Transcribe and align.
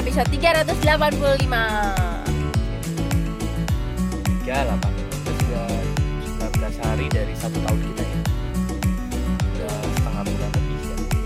episode 0.00 0.32
385 0.32 0.80
tiga 4.40 4.64
delapan 4.64 4.92
itu 4.96 5.12
sudah 5.44 5.68
19 6.40 6.88
hari 6.88 7.06
dari 7.12 7.34
satu 7.36 7.60
tahun 7.60 7.78
kita 7.84 8.00
ya. 8.02 8.18
Udah 9.44 9.76
setengah 9.92 10.22
bulan 10.24 10.50
lebih 10.56 10.78
ya. 10.80 10.96
Hari? 10.96 11.20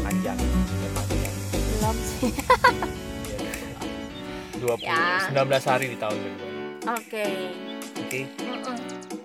panjang 0.00 0.36
ya, 0.38 0.46
panjang 0.94 1.34
Belum 1.58 1.96
sih. 1.98 2.30
Dua 4.62 4.74
Ya. 4.78 5.26
19 5.26 5.42
hari 5.66 5.86
di 5.90 5.98
tahun 5.98 6.18
kedua. 6.22 6.46
Oke. 6.94 7.26
Oke. 7.98 8.20
Mm-mm. 8.38 8.78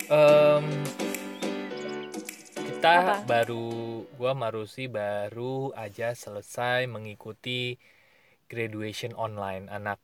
Em, 0.05 0.84
kita 2.85 3.01
Apa? 3.01 3.25
baru 3.31 4.05
gua 4.17 4.31
Marusi 4.37 4.85
baru 4.85 5.73
aja 5.73 6.13
selesai 6.13 6.85
mengikuti 6.85 7.73
graduation 8.51 9.11
online 9.25 9.65
anak 9.77 9.97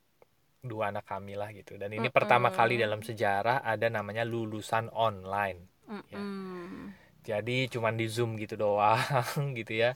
dua 0.69 0.83
anak 0.91 1.05
kami 1.11 1.33
lah 1.41 1.49
gitu 1.59 1.73
dan 1.81 1.91
ini 1.99 2.09
pertama 2.17 2.49
Mm-mm. 2.49 2.57
kali 2.57 2.81
dalam 2.83 3.01
sejarah 3.09 3.57
ada 3.73 3.87
namanya 3.97 4.23
lulusan 4.33 4.85
online 5.07 5.59
Mm-mm. 5.89 6.93
jadi 7.21 7.69
cuman 7.69 7.93
di 7.99 8.05
zoom 8.09 8.33
gitu 8.41 8.57
doang 8.57 9.53
gitu 9.59 9.73
ya 9.77 9.93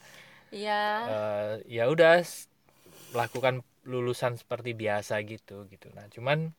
Iya 0.51 0.77
Eh, 1.05 1.61
ya 1.69 1.85
udah 1.93 2.25
lakukan 3.15 3.55
lulusan 3.85 4.33
seperti 4.41 4.73
biasa 4.81 5.21
gitu 5.31 5.65
gitu 5.71 5.87
nah 5.97 6.05
cuman 6.11 6.51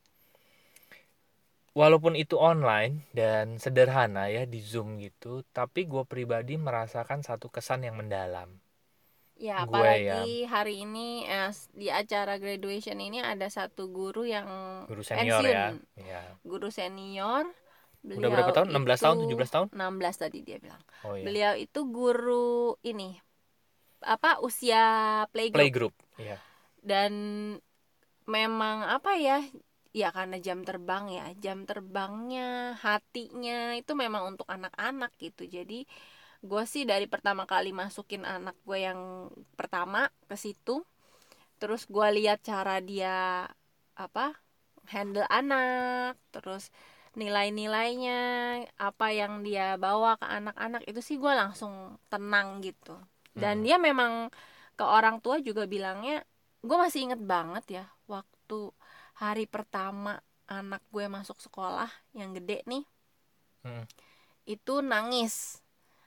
walaupun 1.77 2.17
itu 2.17 2.41
online 2.41 3.05
dan 3.13 3.61
sederhana 3.61 4.33
ya 4.33 4.49
di 4.49 4.65
zoom 4.65 4.97
gitu 4.97 5.45
tapi 5.53 5.85
gue 5.85 6.09
pribadi 6.09 6.57
merasakan 6.57 7.21
satu 7.21 7.53
kesan 7.53 7.85
yang 7.85 8.01
mendalam. 8.01 8.49
Ya 9.37 9.69
apalagi 9.69 10.49
hari 10.49 10.89
ini 10.89 11.29
eh, 11.29 11.53
di 11.77 11.93
acara 11.93 12.41
graduation 12.41 12.97
ini 12.97 13.21
ada 13.21 13.53
satu 13.53 13.93
guru 13.93 14.25
yang 14.25 14.49
guru 14.89 15.05
senior 15.05 15.45
ya 15.45 15.77
pensiun. 15.77 15.77
ya. 16.01 16.23
Guru 16.41 16.69
senior. 16.73 17.45
Udah 18.07 18.31
berapa 18.33 18.53
tahun? 18.57 18.73
16 18.73 19.05
tahun 19.05 19.17
17 19.29 19.55
tahun? 19.55 19.67
16 19.77 20.23
tadi 20.25 20.39
dia 20.41 20.57
bilang. 20.57 20.81
Oh 21.05 21.13
iya. 21.13 21.25
Beliau 21.29 21.53
itu 21.53 21.81
guru 21.85 22.81
ini 22.81 23.21
apa 24.01 24.41
usia 24.41 24.81
playgroup. 25.29 25.61
Playgroup 25.61 25.95
ya 26.17 26.41
dan 26.87 27.13
memang 28.31 28.87
apa 28.87 29.19
ya 29.19 29.43
ya 30.01 30.09
karena 30.17 30.37
jam 30.47 30.59
terbang 30.69 31.05
ya. 31.19 31.25
Jam 31.45 31.59
terbangnya 31.69 32.77
hatinya 32.85 33.59
itu 33.81 33.93
memang 34.03 34.23
untuk 34.37 34.47
anak-anak 34.57 35.11
gitu. 35.25 35.43
Jadi 35.57 35.75
gue 36.51 36.63
sih 36.73 36.85
dari 36.91 37.07
pertama 37.13 37.45
kali 37.53 37.71
masukin 37.83 38.23
anak 38.37 38.57
gue 38.69 38.79
yang 38.89 39.01
pertama 39.59 40.01
ke 40.31 40.37
situ 40.45 40.85
terus 41.61 41.83
gue 41.89 42.09
lihat 42.21 42.39
cara 42.45 42.79
dia 42.85 43.49
apa 43.97 44.37
handle 44.93 45.27
anak 45.33 46.15
terus 46.35 46.69
nilai-nilainya 47.17 48.21
apa 48.77 49.07
yang 49.21 49.41
dia 49.41 49.81
bawa 49.81 50.21
ke 50.21 50.27
anak-anak 50.29 50.83
itu 50.85 51.01
sih 51.01 51.17
gue 51.17 51.33
langsung 51.33 51.97
tenang 52.13 52.61
gitu. 52.61 52.95
Dan 53.33 53.55
Hmm. 53.61 53.67
dia 53.67 53.77
memang 53.81 54.29
ke 54.77 54.85
orang 54.85 55.17
tua 55.25 55.41
juga 55.41 55.65
bilangnya 55.65 56.21
gue 56.61 56.77
masih 56.77 57.09
inget 57.09 57.21
banget 57.25 57.65
ya 57.81 57.85
waktu 58.09 58.76
hari 59.17 59.49
pertama 59.49 60.21
anak 60.47 60.85
gue 60.93 61.09
masuk 61.09 61.41
sekolah 61.43 61.91
yang 62.15 62.37
gede 62.37 62.63
nih 62.69 62.85
Hmm. 63.67 63.83
itu 64.47 64.79
nangis. 64.79 65.59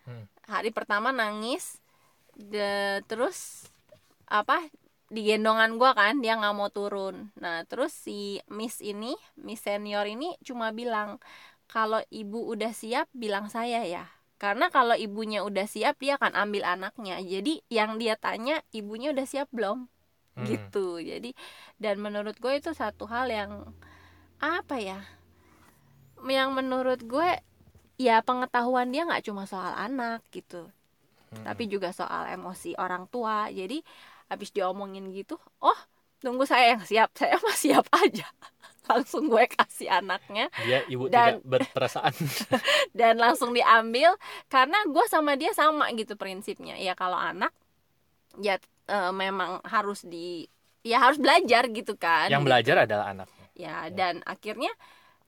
Hmm. 0.07 0.25
hari 0.47 0.71
pertama 0.71 1.11
nangis 1.11 1.77
de, 2.33 3.03
terus 3.05 3.67
apa 4.25 4.63
di 5.11 5.27
gendongan 5.27 5.75
gue 5.75 5.91
kan 5.91 6.23
dia 6.23 6.39
nggak 6.39 6.55
mau 6.55 6.71
turun. 6.71 7.35
Nah 7.35 7.67
terus 7.67 7.91
si 7.91 8.39
miss 8.47 8.79
ini 8.79 9.13
miss 9.35 9.61
senior 9.61 10.07
ini 10.07 10.33
cuma 10.41 10.71
bilang 10.71 11.19
kalau 11.67 11.99
ibu 12.09 12.47
udah 12.47 12.71
siap 12.71 13.11
bilang 13.11 13.51
saya 13.51 13.83
ya. 13.83 14.07
Karena 14.39 14.71
kalau 14.71 14.95
ibunya 14.95 15.43
udah 15.43 15.67
siap 15.67 15.99
dia 15.99 16.15
akan 16.15 16.31
ambil 16.33 16.63
anaknya. 16.63 17.19
Jadi 17.19 17.59
yang 17.67 17.99
dia 17.99 18.15
tanya 18.15 18.63
ibunya 18.71 19.11
udah 19.11 19.27
siap 19.27 19.51
belum 19.51 19.91
Hmm. 20.39 20.47
gitu. 20.47 20.97
Jadi 20.97 21.35
dan 21.77 21.99
menurut 21.99 22.35
gue 22.35 22.53
itu 22.55 22.71
satu 22.71 23.03
hal 23.05 23.27
yang 23.27 23.51
apa 24.39 24.79
ya 24.79 24.99
yang 26.25 26.51
menurut 26.51 26.99
gue 27.03 27.29
ya 27.95 28.23
pengetahuan 28.23 28.91
dia 28.91 29.03
nggak 29.03 29.27
cuma 29.27 29.43
soal 29.43 29.75
anak 29.75 30.23
gitu 30.31 30.67
Hmm. 31.29 31.45
tapi 31.45 31.69
juga 31.69 31.93
soal 31.93 32.25
emosi 32.33 32.73
orang 32.73 33.05
tua. 33.05 33.53
Jadi 33.53 33.85
habis 34.33 34.49
diomongin 34.49 35.13
gitu 35.13 35.37
oh 35.61 35.77
tunggu 36.17 36.41
saya 36.43 36.73
yang 36.73 36.81
siap 36.81 37.13
saya 37.13 37.37
mah 37.37 37.53
siap 37.53 37.85
aja. 37.93 38.25
Langsung 38.89 39.29
gue 39.29 39.45
kasih 39.45 39.93
anaknya. 39.93 40.49
Dia 40.65 40.81
ibu 40.89 41.05
Dan- 41.05 41.37
tidak 41.37 41.45
berperasaan. 41.69 42.17
dan 42.97 43.21
langsung 43.21 43.53
diambil 43.53 44.17
karena 44.49 44.81
gue 44.89 45.05
sama 45.05 45.37
dia 45.37 45.53
sama 45.53 45.85
gitu 45.93 46.17
prinsipnya. 46.17 46.73
Ya 46.81 46.97
kalau 46.97 47.21
anak 47.21 47.53
ya 48.41 48.57
eh, 48.89 49.13
memang 49.13 49.61
harus 49.63 50.01
di 50.01 50.49
ya 50.81 50.97
harus 50.99 51.21
belajar 51.21 51.69
gitu 51.69 51.93
kan. 51.95 52.27
Yang 52.33 52.43
belajar 52.45 52.75
adalah 52.89 53.05
anaknya. 53.13 53.45
Ya 53.53 53.77
dan 53.93 54.23
akhirnya 54.25 54.71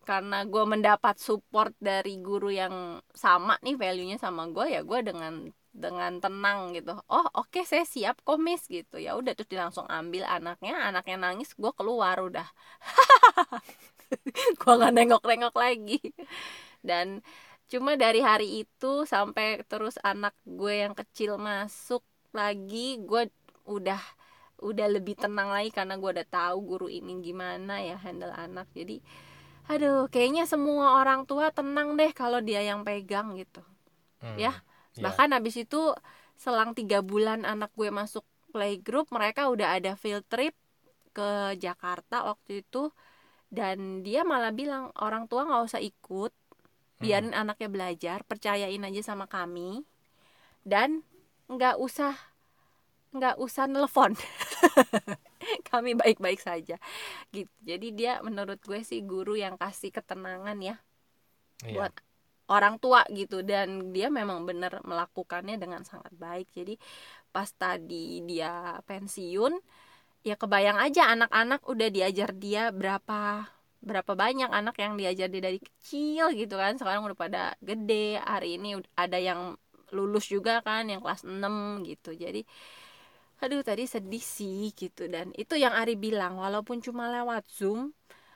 karena 0.01 0.43
gue 0.49 0.63
mendapat 0.65 1.21
support 1.21 1.77
dari 1.77 2.17
guru 2.17 2.49
yang 2.49 2.99
sama 3.13 3.61
nih 3.61 3.77
value 3.77 4.07
nya 4.09 4.17
sama 4.17 4.49
gue 4.49 4.73
ya 4.73 4.81
gue 4.81 4.99
dengan 5.05 5.53
dengan 5.71 6.19
tenang 6.19 6.75
gitu. 6.75 6.97
Oh 7.07 7.27
oke 7.37 7.63
saya 7.63 7.85
siap 7.87 8.19
komis 8.27 8.65
gitu. 8.67 8.97
Ya 8.99 9.15
udah 9.15 9.31
terus 9.37 9.53
langsung 9.55 9.87
ambil 9.87 10.27
anaknya 10.27 10.89
anaknya 10.89 11.17
nangis 11.21 11.53
gue 11.55 11.71
keluar 11.77 12.19
udah. 12.19 12.47
Gue 14.59 14.73
nggak 14.75 14.91
nengok-nengok 14.91 15.55
lagi. 15.55 15.99
Dan 16.83 17.23
cuma 17.71 17.95
dari 17.95 18.19
hari 18.19 18.67
itu 18.67 19.07
sampai 19.07 19.63
terus 19.63 19.95
anak 20.03 20.35
gue 20.43 20.83
yang 20.83 20.91
kecil 20.91 21.39
masuk 21.39 22.03
lagi 22.35 22.99
gue 22.99 23.31
udah 23.79 24.01
udah 24.61 24.87
lebih 24.95 25.15
tenang 25.17 25.49
lagi 25.55 25.69
karena 25.73 25.93
gue 26.01 26.09
udah 26.15 26.27
tahu 26.29 26.57
guru 26.69 26.87
ini 26.91 27.11
gimana 27.27 27.81
ya 27.81 27.97
handle 28.05 28.33
anak 28.33 28.67
jadi 28.77 29.01
aduh 29.71 30.09
kayaknya 30.13 30.43
semua 30.49 30.99
orang 31.01 31.21
tua 31.29 31.49
tenang 31.57 31.95
deh 31.99 32.11
kalau 32.13 32.39
dia 32.43 32.61
yang 32.65 32.81
pegang 32.87 33.37
gitu 33.39 33.61
Hmm. 34.21 34.37
Ya, 34.37 34.53
Ya. 34.97 35.01
bahkan 35.05 35.29
habis 35.33 35.55
itu 35.57 35.81
selang 36.37 36.71
tiga 36.77 37.01
bulan 37.01 37.41
anak 37.45 37.71
gue 37.73 37.89
masuk 37.89 38.25
playgroup 38.53 39.09
mereka 39.09 39.49
udah 39.53 39.77
ada 39.77 39.93
field 39.97 40.25
trip 40.29 40.53
ke 41.17 41.55
Jakarta 41.59 42.23
waktu 42.29 42.63
itu 42.65 42.89
dan 43.53 44.01
dia 44.05 44.21
malah 44.27 44.53
bilang 44.55 44.91
orang 44.99 45.27
tua 45.31 45.45
nggak 45.47 45.63
usah 45.69 45.81
ikut 45.83 46.31
Hmm. 46.99 47.03
biarin 47.03 47.33
anaknya 47.33 47.69
belajar 47.71 48.19
percayain 48.29 48.83
aja 48.85 49.01
sama 49.01 49.25
kami 49.27 49.83
dan 50.65 51.03
nggak 51.51 51.77
usah 51.81 52.13
nggak 53.11 53.35
usah 53.39 53.67
nelfon. 53.67 54.15
Kami 55.69 55.91
baik-baik 55.97 56.39
saja. 56.41 56.77
Gitu 57.33 57.51
jadi 57.61 57.87
dia 57.93 58.13
menurut 58.25 58.59
gue 58.63 58.81
sih 58.85 59.01
guru 59.05 59.35
yang 59.37 59.55
kasih 59.59 59.91
ketenangan 59.93 60.57
ya 60.61 60.75
Iya. 61.61 61.77
buat 61.77 61.93
orang 62.49 62.75
tua 62.81 63.05
gitu. 63.13 63.45
Dan 63.45 63.93
dia 63.95 64.09
memang 64.09 64.43
benar 64.49 64.81
melakukannya 64.83 65.57
dengan 65.61 65.85
sangat 65.85 66.13
baik. 66.15 66.49
Jadi 66.53 66.75
pas 67.31 67.47
tadi 67.53 68.19
dia 68.27 68.79
pensiun 68.89 69.53
ya 70.21 70.35
kebayang 70.37 70.77
aja 70.77 71.09
anak-anak 71.13 71.65
udah 71.65 71.89
diajar 71.89 72.29
dia 72.37 72.69
berapa 72.69 73.49
berapa 73.81 74.13
banyak 74.13 74.51
anak 74.53 74.77
yang 74.77 74.93
diajar 74.99 75.27
dia 75.33 75.41
dari 75.41 75.59
kecil 75.61 76.33
gitu 76.37 76.55
kan. 76.57 76.77
Sekarang 76.77 77.05
udah 77.07 77.17
pada 77.17 77.43
gede 77.61 78.21
hari 78.21 78.57
ini 78.61 78.77
ada 78.97 79.17
yang 79.17 79.57
lulus 79.91 80.29
juga 80.31 80.61
kan 80.63 80.87
yang 80.87 81.01
kelas 81.03 81.25
6 81.27 81.81
gitu. 81.89 82.13
Jadi 82.15 82.45
aduh 83.41 83.61
tadi 83.65 83.83
sedih 83.89 84.21
sih 84.21 84.69
gitu 84.77 85.09
dan 85.09 85.33
itu 85.33 85.57
yang 85.57 85.73
Ari 85.73 85.97
bilang 85.97 86.37
walaupun 86.37 86.77
cuma 86.85 87.09
lewat 87.09 87.43
Zoom 87.49 87.91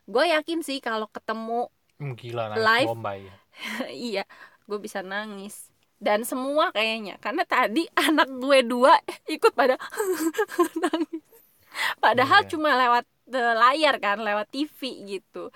gue 0.06 0.26
yakin 0.34 0.60
sih 0.66 0.78
kalau 0.82 1.08
ketemu 1.10 1.70
Hmm, 2.00 2.12
gila 2.20 2.52
nangis 2.52 2.66
Live. 2.68 2.88
bombay 2.92 3.22
iya 3.94 4.24
gue 4.68 4.80
bisa 4.82 5.00
nangis 5.06 5.72
dan 6.02 6.28
semua 6.28 6.70
kayaknya 6.76 7.16
karena 7.24 7.44
tadi 7.48 7.88
anak 8.06 8.28
gue 8.44 8.60
dua 8.66 8.94
ikut 9.30 9.54
pada 9.56 9.76
nangis 10.84 11.24
padahal 12.04 12.42
Iya. 12.44 12.50
cuma 12.52 12.70
lewat 12.76 13.06
eh, 13.32 13.54
layar 13.56 13.96
kan 14.00 14.18
lewat 14.24 14.48
TV 14.52 14.80
gitu 15.18 15.52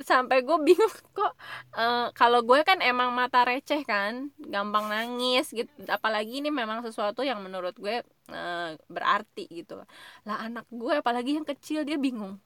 sampai 0.00 0.40
gue 0.42 0.58
bingung 0.64 0.96
kok 1.16 1.32
eh, 1.76 2.08
kalau 2.16 2.40
gue 2.40 2.60
kan 2.64 2.80
emang 2.80 3.12
mata 3.12 3.44
receh 3.44 3.84
kan 3.84 4.32
gampang 4.40 4.88
nangis 4.88 5.52
gitu. 5.52 5.70
Apalagi 5.86 6.40
ini 6.40 6.48
memang 6.48 6.80
sesuatu 6.84 7.20
yang 7.20 7.40
menurut 7.44 7.76
gue 7.76 8.02
eh, 8.32 8.70
berarti 8.88 9.44
gitu. 9.48 9.80
Lah 10.24 10.36
anak 10.44 10.66
gue 10.72 10.98
apalagi 10.98 11.36
yang 11.36 11.46
kecil 11.46 11.84
dia 11.84 12.00
bingung. 12.00 12.40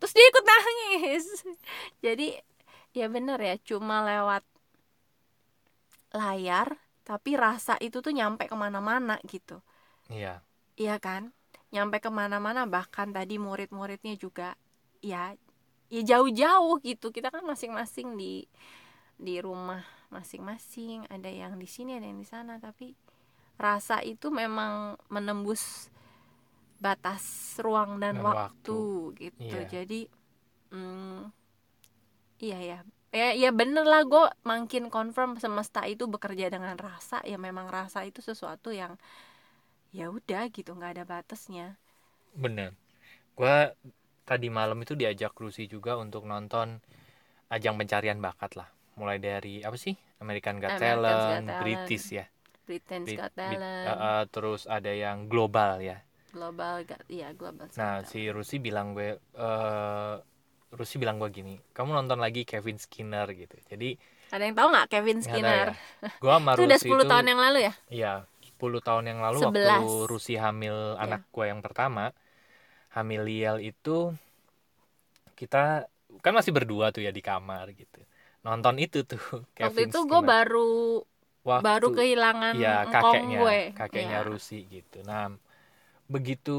Terus 0.00 0.12
dia 0.16 0.26
ikut 0.28 0.44
nangis. 0.44 1.24
Jadi 2.04 2.28
ya 2.96 3.06
bener 3.06 3.38
ya 3.38 3.54
cuma 3.62 4.02
lewat 4.02 4.42
layar 6.10 6.74
tapi 7.06 7.38
rasa 7.38 7.78
itu 7.78 8.02
tuh 8.02 8.14
nyampe 8.14 8.46
ke 8.46 8.54
mana-mana 8.54 9.18
gitu. 9.26 9.58
Iya. 10.10 10.42
Iya 10.78 10.96
kan? 11.02 11.34
Nyampe 11.70 12.02
ke 12.02 12.10
mana-mana 12.10 12.66
bahkan 12.66 13.10
tadi 13.10 13.38
murid-muridnya 13.38 14.14
juga 14.18 14.54
ya 15.00 15.34
ya 15.90 16.02
jauh-jauh 16.16 16.78
gitu. 16.82 17.10
Kita 17.10 17.28
kan 17.34 17.42
masing-masing 17.44 18.14
di 18.16 18.46
di 19.20 19.34
rumah 19.42 19.82
masing-masing. 20.14 21.06
Ada 21.10 21.30
yang 21.30 21.58
di 21.60 21.68
sini 21.68 21.98
ada 21.98 22.06
yang 22.06 22.18
di 22.22 22.28
sana. 22.28 22.56
Tapi 22.62 22.94
rasa 23.60 24.00
itu 24.06 24.32
memang 24.32 24.96
menembus 25.12 25.92
batas 26.80 27.54
ruang 27.60 28.00
dan, 28.00 28.18
Dan 28.18 28.24
waktu, 28.24 28.78
waktu. 28.78 28.78
gitu. 29.20 29.56
Iya. 29.60 29.68
jadi 29.68 30.00
mm, 30.72 31.20
iya 32.40 32.58
ya 32.60 32.78
ya 33.12 33.28
ya 33.36 33.50
bener 33.52 33.84
lah. 33.84 34.02
Gue 34.08 34.26
makin 34.46 34.88
confirm 34.88 35.36
semesta 35.36 35.84
itu 35.84 36.06
bekerja 36.08 36.48
dengan 36.48 36.78
rasa. 36.80 37.20
Ya 37.28 37.36
memang 37.36 37.68
rasa 37.68 38.06
itu 38.08 38.24
sesuatu 38.24 38.72
yang 38.72 38.96
ya 39.92 40.06
udah 40.08 40.48
gitu 40.54 40.70
nggak 40.72 40.92
ada 40.98 41.04
batasnya. 41.04 41.76
Bener. 42.34 42.74
Gue 43.36 43.56
tadi 44.30 44.46
malam 44.46 44.78
itu 44.78 44.94
diajak 44.94 45.34
Rusi 45.34 45.66
juga 45.66 45.98
untuk 45.98 46.22
nonton 46.22 46.78
ajang 47.50 47.74
pencarian 47.74 48.22
bakat 48.22 48.54
lah. 48.54 48.70
Mulai 48.94 49.18
dari 49.18 49.58
apa 49.66 49.74
sih? 49.74 49.98
American 50.22 50.62
Got 50.62 50.78
American's 50.78 51.02
Got 51.02 51.02
Talent, 51.02 51.44
Talent. 51.50 51.62
British 51.66 52.06
ya. 52.14 52.24
Britain's 52.62 53.06
Brit- 53.10 53.18
Got 53.18 53.32
Talent. 53.34 53.86
uh, 53.90 53.98
uh, 53.98 54.22
terus 54.30 54.70
ada 54.70 54.92
yang 54.94 55.26
global 55.26 55.82
ya. 55.82 55.98
Global 56.30 56.86
iya 57.10 57.34
global 57.34 57.66
nah 57.74 58.06
si 58.06 58.30
Rusi 58.30 58.62
bilang 58.62 58.94
gue 58.94 59.18
eh 59.18 60.14
Rusi 60.70 61.02
bilang 61.02 61.18
gue 61.18 61.26
gini 61.34 61.58
kamu 61.74 61.90
nonton 61.90 62.22
lagi 62.22 62.46
Kevin 62.46 62.78
Skinner 62.78 63.26
gitu. 63.34 63.58
Jadi 63.66 63.98
ada 64.30 64.46
yang 64.46 64.54
tahu 64.54 64.70
nggak 64.70 64.86
Kevin 64.86 65.18
Skinner? 65.26 65.74
ya, 65.74 66.06
gue 66.22 66.30
sama 66.30 66.50
itu 66.54 66.62
udah 66.62 66.78
10 66.78 67.10
tahun 67.10 67.26
yang 67.26 67.40
lalu 67.42 67.58
ya? 67.66 67.72
Iya, 67.90 68.12
10 68.46 68.78
tahun 68.78 69.04
yang 69.10 69.18
lalu 69.18 69.38
waktu 69.42 69.58
11. 70.06 70.06
Rusi 70.06 70.34
hamil 70.38 70.94
Iya. 70.94 71.02
anak 71.02 71.22
gue 71.34 71.44
yang 71.50 71.58
pertama, 71.58 72.14
hamil 72.90 73.22
Liel 73.22 73.56
itu 73.62 74.12
kita 75.34 75.86
kan 76.20 76.32
masih 76.34 76.50
berdua 76.52 76.90
tuh 76.90 77.06
ya 77.06 77.14
di 77.14 77.22
kamar 77.22 77.70
gitu. 77.72 78.02
Nonton 78.42 78.76
itu 78.80 79.04
tuh 79.04 79.20
waktu 79.56 79.56
Kevin 79.56 79.88
itu 79.88 79.98
gue 80.04 80.20
baru 80.20 80.70
Waktu- 81.40 81.64
baru 81.64 81.88
kehilangan 81.96 82.52
ya 82.60 82.84
kakeknya, 82.84 83.38
gue 83.40 83.58
kakeknya 83.72 84.20
Iya. 84.20 84.28
Rusi 84.28 84.58
gitu. 84.68 85.00
Nah, 85.08 85.32
begitu 86.04 86.58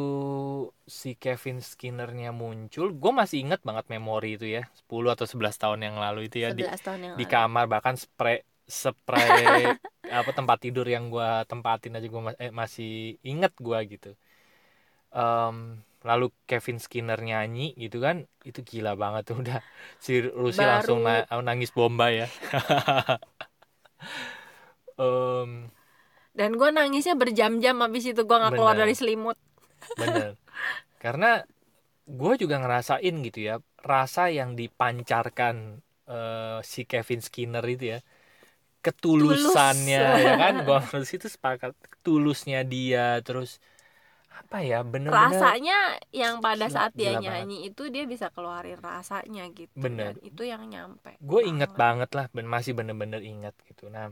si 0.90 1.14
Kevin 1.14 1.62
Skinnernya 1.62 2.34
muncul, 2.34 2.90
gue 2.90 3.12
masih 3.14 3.46
inget 3.46 3.62
banget 3.62 3.86
memori 3.94 4.42
itu 4.42 4.50
ya, 4.50 4.66
10 4.74 5.14
atau 5.14 5.30
11 5.30 5.60
tahun 5.60 5.86
yang 5.86 6.02
lalu 6.02 6.32
itu 6.32 6.42
ya 6.42 6.50
di 6.50 6.66
11 6.66 6.82
tahun 6.82 7.00
yang 7.06 7.14
di 7.14 7.26
lalu 7.28 7.30
kamar 7.30 7.66
bahkan 7.70 7.94
spray 7.94 8.42
spray 8.66 9.76
apa 10.18 10.32
tempat 10.34 10.58
tidur 10.64 10.88
yang 10.88 11.12
gua 11.12 11.44
tempatin 11.46 11.96
aja 11.96 12.08
ma- 12.10 12.40
eh, 12.40 12.50
masih 12.52 13.20
inget 13.22 13.54
gua 13.62 13.84
gitu 13.86 14.16
Em, 15.12 15.76
lalu 16.10 16.26
Kevin 16.50 16.78
Skinner 16.84 17.20
nyanyi 17.30 17.62
gitu 17.84 17.98
kan 18.06 18.16
itu 18.48 18.60
gila 18.70 18.92
banget 19.02 19.22
tuh. 19.30 19.36
Udah 19.44 19.58
si 20.06 20.12
Rusi 20.42 20.62
Baru- 20.62 20.72
langsung 20.72 20.98
na- 21.08 21.26
nangis 21.48 21.72
bomba 21.78 22.06
ya. 22.20 22.26
Em, 24.98 25.72
dan 26.32 26.56
gue 26.56 26.70
nangisnya 26.72 27.16
berjam-jam 27.20 27.76
habis 27.84 28.04
itu 28.08 28.22
gue 28.24 28.38
nggak 28.40 28.56
keluar 28.56 28.76
dari 28.80 28.96
selimut. 28.96 29.36
Bener. 30.00 30.32
Karena 31.04 31.28
gue 32.08 32.34
juga 32.42 32.56
ngerasain 32.64 33.16
gitu 33.28 33.40
ya 33.50 33.56
rasa 33.82 34.22
yang 34.34 34.52
dipancarkan 34.60 35.56
eh, 36.10 36.60
si 36.74 36.82
Kevin 36.92 37.22
Skinner 37.28 37.66
itu 37.66 37.86
ya. 37.98 38.00
Ketulusannya 38.86 40.02
Tulus. 40.02 40.24
ya 40.26 40.32
kan 40.42 40.54
gue 40.68 40.78
harus 40.92 41.10
itu 41.18 41.28
sepakat. 41.36 41.72
Tulusnya 42.06 42.60
dia 42.74 43.22
terus 43.28 43.50
apa 44.42 44.58
ya 44.66 44.82
bener-bener 44.82 45.14
rasanya 45.14 45.78
yang 46.10 46.42
pada 46.42 46.66
saat 46.68 46.92
dia 46.98 47.14
gila 47.14 47.22
banget. 47.22 47.26
nyanyi 47.30 47.58
itu 47.70 47.84
dia 47.94 48.04
bisa 48.10 48.34
keluarin 48.34 48.82
rasanya 48.82 49.46
gitu 49.54 49.78
Bener. 49.78 50.14
dan 50.14 50.18
itu 50.26 50.42
yang 50.42 50.66
nyampe 50.66 51.14
gue 51.22 51.42
inget 51.46 51.72
banget 51.78 52.10
lah 52.18 52.26
ben 52.34 52.50
masih 52.50 52.74
bener-bener 52.74 53.22
inget 53.22 53.54
gitu. 53.70 53.88
Nah 53.94 54.10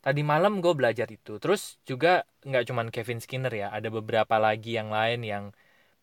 tadi 0.00 0.20
malam 0.24 0.64
gue 0.64 0.72
belajar 0.72 1.06
itu. 1.12 1.36
Terus 1.38 1.78
juga 1.84 2.24
nggak 2.44 2.64
cuman 2.68 2.86
Kevin 2.88 3.20
Skinner 3.20 3.52
ya 3.52 3.68
ada 3.70 3.88
beberapa 3.92 4.40
lagi 4.40 4.76
yang 4.76 4.88
lain 4.90 5.20
yang 5.22 5.44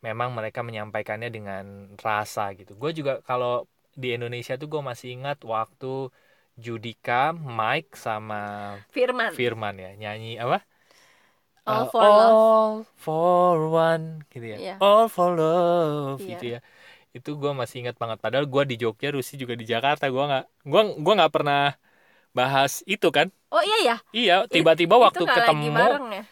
memang 0.05 0.31
mereka 0.37 0.61
menyampaikannya 0.61 1.29
dengan 1.33 1.65
rasa 1.97 2.53
gitu. 2.53 2.77
Gue 2.77 2.93
juga 2.93 3.19
kalau 3.25 3.65
di 3.97 4.13
Indonesia 4.13 4.53
tuh 4.55 4.69
gue 4.69 4.81
masih 4.81 5.17
ingat 5.17 5.41
waktu 5.41 6.13
Judika 6.57 7.33
Mike 7.33 7.97
sama 7.97 8.73
Firman. 8.93 9.33
Firman 9.33 9.75
ya 9.77 9.91
nyanyi 9.97 10.37
apa 10.37 10.61
All 11.67 11.83
Uh, 11.83 11.91
for 11.91 12.07
love. 12.07 12.39
all 12.39 12.71
for 12.95 13.55
one 13.69 14.05
gitu 14.31 14.45
ya. 14.55 14.57
Iya. 14.57 14.75
all 14.79 15.05
for 15.11 15.35
love 15.35 16.19
Iya. 16.23 16.29
gitu 16.31 16.45
ya. 16.57 16.59
Itu 17.15 17.29
gue 17.41 17.51
masih 17.51 17.83
ingat 17.85 17.95
banget. 18.01 18.17
Padahal 18.23 18.45
gue 18.47 18.63
di 18.71 18.75
Jogja 18.81 19.09
Rusi 19.15 19.35
juga 19.41 19.53
di 19.59 19.65
Jakarta. 19.67 20.07
Gue 20.07 20.23
nggak 20.29 20.45
gua 20.69 20.81
gua 21.03 21.13
nggak 21.19 21.33
pernah 21.35 21.61
bahas 22.31 22.83
itu 22.85 23.07
kan? 23.11 23.27
Oh 23.49 23.63
iya 23.63 23.77
ya 23.89 23.95
iya 24.13 24.35
tiba-tiba 24.47 24.95
Itu 24.99 25.03
waktu 25.07 25.23
ketemu 25.25 25.65
bareng 25.71 26.07
ya. 26.13 26.23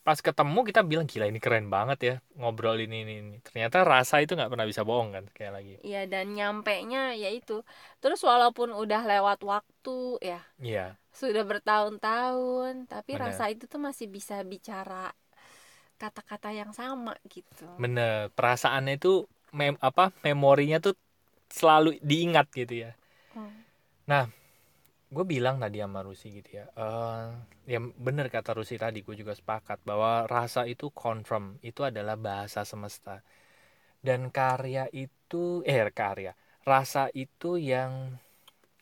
pas 0.00 0.16
ketemu 0.18 0.58
kita 0.64 0.80
bilang 0.86 1.04
gila 1.04 1.28
ini 1.28 1.38
keren 1.44 1.68
banget 1.68 1.98
ya 2.00 2.14
ngobrol 2.38 2.78
ini 2.80 3.04
ini, 3.04 3.14
ini. 3.20 3.36
ternyata 3.44 3.84
rasa 3.84 4.24
itu 4.24 4.32
nggak 4.38 4.48
pernah 4.48 4.64
bisa 4.64 4.82
bohong 4.86 5.10
kan 5.12 5.24
kayak 5.36 5.52
lagi. 5.60 5.74
Iya 5.84 6.08
dan 6.08 6.32
nyampe 6.34 6.72
nya 6.88 7.12
ya 7.12 7.28
itu. 7.28 7.60
Terus 8.00 8.20
walaupun 8.24 8.72
udah 8.72 9.02
lewat 9.04 9.44
waktu 9.44 9.96
ya. 10.24 10.40
Iya 10.58 10.96
sudah 11.14 11.42
bertahun-tahun 11.46 12.86
tapi 12.92 13.12
Bener. 13.12 13.18
rasa 13.18 13.50
itu 13.52 13.64
tuh 13.66 13.80
masih 13.82 14.06
bisa 14.10 14.36
bicara 14.46 15.10
kata-kata 16.00 16.50
yang 16.60 16.72
sama 16.72 17.14
gitu 17.28 17.68
bener 17.82 18.28
perasaannya 18.36 18.92
itu 19.00 19.08
mem 19.58 19.74
apa 19.88 20.04
memorinya 20.26 20.76
tuh 20.84 20.94
selalu 21.58 21.90
diingat 22.10 22.46
gitu 22.60 22.74
ya 22.86 22.90
Hmm. 23.34 23.64
gue 25.10 25.24
bilang 25.26 25.58
tadi 25.58 25.82
sama 25.82 26.00
Rusi 26.06 26.30
gitu 26.38 26.50
ya 26.62 26.64
eh 26.78 27.26
ya 27.66 27.78
bener 27.82 28.26
kata 28.30 28.50
Rusi 28.58 28.78
tadi 28.78 29.02
gue 29.02 29.14
juga 29.18 29.34
sepakat 29.34 29.82
bahwa 29.82 30.12
rasa 30.30 30.70
itu 30.70 30.86
confirm 30.94 31.58
itu 31.66 31.82
adalah 31.82 32.14
bahasa 32.14 32.62
semesta 32.62 33.18
dan 34.06 34.20
karya 34.30 34.84
itu 34.94 35.62
eh 35.66 35.80
karya 36.00 36.32
rasa 36.66 37.02
itu 37.24 37.58
yang 37.58 37.92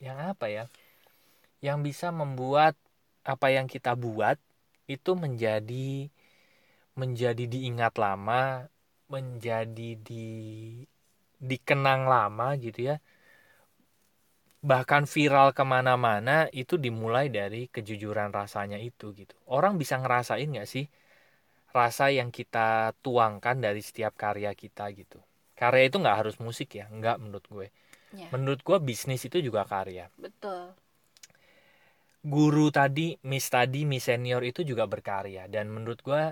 yang 0.07 0.19
apa 0.33 0.47
ya 0.51 0.65
yang 1.67 1.83
bisa 1.87 2.09
membuat 2.15 2.75
apa 3.27 3.47
yang 3.53 3.67
kita 3.67 3.93
buat 3.99 4.39
itu 4.89 5.11
menjadi 5.19 6.09
menjadi 6.99 7.45
diingat 7.47 7.95
lama 8.01 8.67
menjadi 9.09 9.91
di 10.09 10.27
dikenang 11.39 12.03
lama 12.11 12.59
gitu 12.59 12.81
ya. 12.95 12.97
Bahkan 14.59 15.07
viral 15.07 15.55
ke 15.55 15.63
mana-mana 15.63 16.51
itu 16.51 16.75
dimulai 16.75 17.31
dari 17.31 17.71
kejujuran 17.71 18.35
rasanya 18.35 18.79
itu 18.83 19.15
gitu. 19.15 19.35
Orang 19.47 19.79
bisa 19.79 19.95
ngerasain 20.03 20.51
nggak 20.51 20.67
sih 20.67 20.85
rasa 21.71 22.11
yang 22.11 22.31
kita 22.35 22.93
tuangkan 23.05 23.57
dari 23.63 23.83
setiap 23.85 24.19
karya 24.19 24.51
kita 24.59 24.91
gitu? 24.99 25.19
Karya 25.55 25.89
itu 25.89 25.97
nggak 26.03 26.19
harus 26.27 26.37
musik 26.43 26.75
ya 26.75 26.91
nggak 26.91 27.17
menurut 27.23 27.47
gue. 27.47 27.67
Ya. 28.13 28.29
Menurut 28.35 28.61
gue 28.67 28.79
bisnis 28.83 29.23
itu 29.29 29.39
juga 29.39 29.63
karya. 29.63 30.11
Betul 30.19 30.75
guru 32.25 32.69
tadi 32.75 33.15
miss 33.31 33.47
tadi 33.51 33.87
miss 33.87 34.07
senior 34.11 34.43
itu 34.45 34.61
juga 34.67 34.85
berkarya. 34.91 35.47
Dan 35.51 35.71
menurut 35.75 36.01
gue 36.03 36.23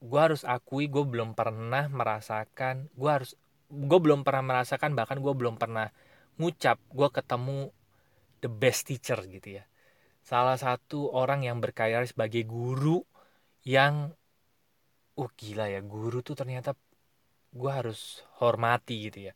gue 0.00 0.20
harus 0.20 0.42
akui 0.48 0.88
gue 0.88 1.04
belum 1.04 1.36
pernah 1.36 1.84
merasakan 1.92 2.88
gue 2.96 3.10
harus 3.10 3.36
gue 3.70 3.98
belum 4.00 4.24
pernah 4.26 4.42
merasakan 4.42 4.96
bahkan 4.98 5.20
gue 5.20 5.34
belum 5.36 5.60
pernah 5.60 5.92
ngucap 6.40 6.80
gue 6.90 7.08
ketemu 7.12 7.68
the 8.42 8.50
best 8.50 8.88
teacher 8.88 9.20
gitu 9.28 9.60
ya. 9.60 9.64
Salah 10.24 10.56
satu 10.60 11.10
orang 11.12 11.44
yang 11.48 11.58
berkarya 11.64 12.04
sebagai 12.06 12.44
guru 12.48 13.02
yang 13.64 14.12
uh 15.20 15.30
gila 15.36 15.66
ya 15.68 15.80
guru 15.84 16.18
tuh 16.24 16.34
ternyata 16.40 16.72
gue 17.52 17.70
harus 17.78 18.24
hormati 18.40 19.10
gitu 19.10 19.18
ya 19.28 19.32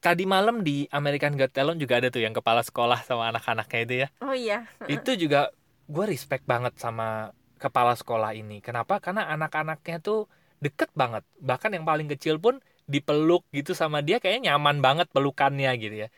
tadi 0.00 0.24
malam 0.24 0.64
di 0.64 0.88
American 0.88 1.36
Got 1.36 1.52
Talent 1.52 1.78
juga 1.78 2.00
ada 2.00 2.08
tuh 2.08 2.24
yang 2.24 2.32
kepala 2.32 2.64
sekolah 2.64 3.04
sama 3.04 3.28
anak-anaknya 3.30 3.80
itu 3.84 3.94
ya. 4.04 4.08
Oh 4.24 4.34
iya. 4.34 4.64
Itu 4.88 5.14
juga 5.14 5.52
gue 5.86 6.04
respect 6.08 6.48
banget 6.48 6.74
sama 6.80 7.36
kepala 7.60 7.92
sekolah 7.94 8.32
ini. 8.32 8.64
Kenapa? 8.64 8.98
Karena 8.98 9.28
anak-anaknya 9.28 10.00
tuh 10.00 10.26
deket 10.58 10.88
banget. 10.96 11.22
Bahkan 11.38 11.76
yang 11.76 11.84
paling 11.84 12.08
kecil 12.08 12.40
pun 12.40 12.58
dipeluk 12.90 13.46
gitu 13.54 13.76
sama 13.76 14.02
dia 14.02 14.18
kayaknya 14.18 14.56
nyaman 14.56 14.80
banget 14.82 15.06
pelukannya 15.12 15.70
gitu 15.78 15.96
ya. 16.04 16.08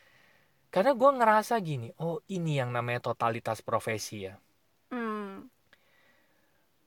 Karena 0.73 0.97
gue 0.97 1.11
ngerasa 1.12 1.59
gini 1.61 1.93
oh 2.01 2.23
ini 2.33 2.57
yang 2.62 2.73
namanya 2.73 3.12
totalitas 3.12 3.61
profesi 3.61 4.31
ya. 4.31 4.39
Hmm. 4.93 5.49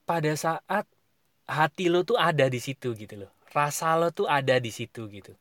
pada 0.06 0.30
saat 0.38 0.86
hati 1.50 1.90
lo 1.90 2.06
tuh 2.06 2.14
ada 2.14 2.46
di 2.46 2.62
situ 2.62 2.94
gitu 2.94 3.26
loh. 3.26 3.30
Rasa 3.50 3.98
lo 3.98 4.14
tuh 4.14 4.30
ada 4.30 4.62
di 4.62 4.70
situ 4.70 5.10
gitu 5.10 5.34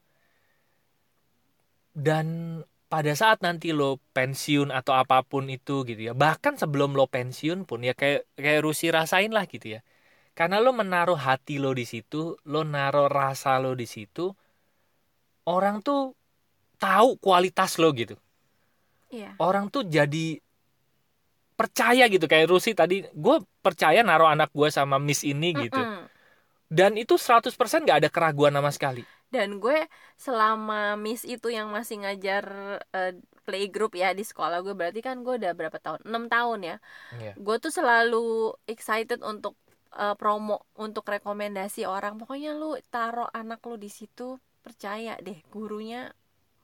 dan 1.95 2.59
pada 2.91 3.15
saat 3.17 3.41
nanti 3.41 3.71
lo 3.71 3.97
pensiun 4.13 4.69
atau 4.69 4.93
apa 4.93 5.23
pun 5.25 5.47
itu 5.49 5.87
gitu 5.87 6.11
ya 6.11 6.13
bahkan 6.13 6.53
sebelum 6.59 6.93
lo 6.93 7.07
pensiun 7.09 7.65
pun 7.65 7.81
ya 7.81 7.95
kayak 7.97 8.27
kayak 8.37 8.61
Rusi 8.61 8.91
rasain 8.93 9.31
lah 9.31 9.47
gitu 9.47 9.79
ya. 9.79 9.81
Karena 10.35 10.59
lo 10.59 10.75
menaruh 10.75 11.15
hati 11.15 11.63
lo 11.63 11.71
di 11.71 11.87
situ 11.87 12.35
lo 12.43 12.67
naruh 12.67 13.07
rasa 13.07 13.55
lo 13.63 13.71
di 13.71 13.87
situ 13.87 14.35
orang 15.47 15.79
tuh 15.79 16.11
tahu 16.75 17.15
kualitas 17.17 17.79
lo 17.79 17.89
gitu. 17.95 18.19
Iya. 19.09 19.39
Orang 19.39 19.71
tuh 19.71 19.87
jadi 19.87 20.43
percaya 21.55 22.11
gitu. 22.11 22.27
Kayak 22.27 22.51
Rusi 22.51 22.75
tadi 22.75 23.07
gue 23.07 23.37
percaya 23.63 24.03
naruh 24.03 24.27
anak 24.27 24.51
gue 24.51 24.67
sama 24.67 24.99
Miss 24.99 25.23
ini 25.23 25.55
gitu. 25.55 25.79
Mm-mm. 25.79 26.04
Dan 26.69 26.97
itu 26.97 27.15
100% 27.15 27.85
nggak 27.85 27.99
ada 28.05 28.09
keraguan 28.09 28.53
sama 28.57 28.71
sekali. 28.73 29.03
Dan 29.29 29.59
gue 29.59 29.85
selama 30.15 30.95
miss 30.95 31.25
itu 31.27 31.51
yang 31.51 31.69
masih 31.69 32.01
ngajar 32.01 32.45
eh, 32.93 33.13
playgroup 33.45 33.93
ya 33.93 34.15
di 34.15 34.25
sekolah 34.25 34.65
gue 34.65 34.73
berarti 34.73 35.01
kan 35.05 35.21
gue 35.21 35.37
udah 35.37 35.53
berapa 35.53 35.77
tahun? 35.77 36.01
Enam 36.07 36.25
tahun 36.31 36.59
ya. 36.63 36.77
Iya. 37.13 37.33
gue 37.37 37.55
tuh 37.61 37.73
selalu 37.73 38.55
excited 38.65 39.21
untuk 39.21 39.53
eh, 39.93 40.15
promo 40.17 40.65
untuk 40.77 41.05
rekomendasi 41.05 41.85
orang. 41.85 42.17
Pokoknya 42.17 42.57
lu 42.57 42.77
taruh 42.89 43.29
anak 43.29 43.61
lu 43.69 43.77
di 43.77 43.91
situ 43.91 44.41
percaya 44.65 45.17
deh 45.21 45.37
gurunya 45.53 46.09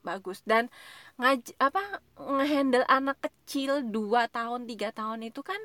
bagus. 0.01 0.41
Dan 0.41 0.73
ngaj 1.21 1.53
apa 1.61 2.01
ngehandle 2.17 2.85
anak 2.89 3.21
kecil 3.21 3.85
2 3.85 4.25
tahun 4.33 4.65
tiga 4.65 4.89
tahun 4.89 5.29
itu 5.29 5.45
kan 5.45 5.61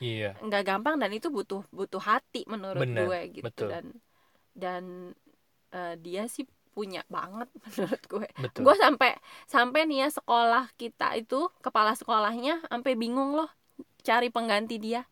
iya 0.00 0.36
nggak 0.40 0.62
gampang 0.66 0.96
dan 1.00 1.10
itu 1.12 1.28
butuh 1.32 1.64
butuh 1.72 2.02
hati 2.02 2.44
menurut 2.46 2.84
Bener, 2.84 3.08
gue 3.08 3.20
gitu 3.40 3.46
betul. 3.46 3.68
dan 3.72 3.84
dan 4.56 4.82
eh, 5.72 5.94
dia 6.00 6.28
sih 6.28 6.44
punya 6.76 7.00
banget 7.08 7.48
menurut 7.64 8.02
gue 8.04 8.26
betul 8.36 8.62
gue 8.68 8.76
sampai 8.76 9.10
sampai 9.48 9.80
nih 9.88 10.04
ya 10.04 10.08
sekolah 10.12 10.68
kita 10.76 11.16
itu 11.16 11.48
kepala 11.64 11.96
sekolahnya 11.96 12.60
sampai 12.68 12.92
bingung 12.92 13.32
loh 13.32 13.48
cari 14.04 14.28
pengganti 14.28 14.76
dia 14.76 15.08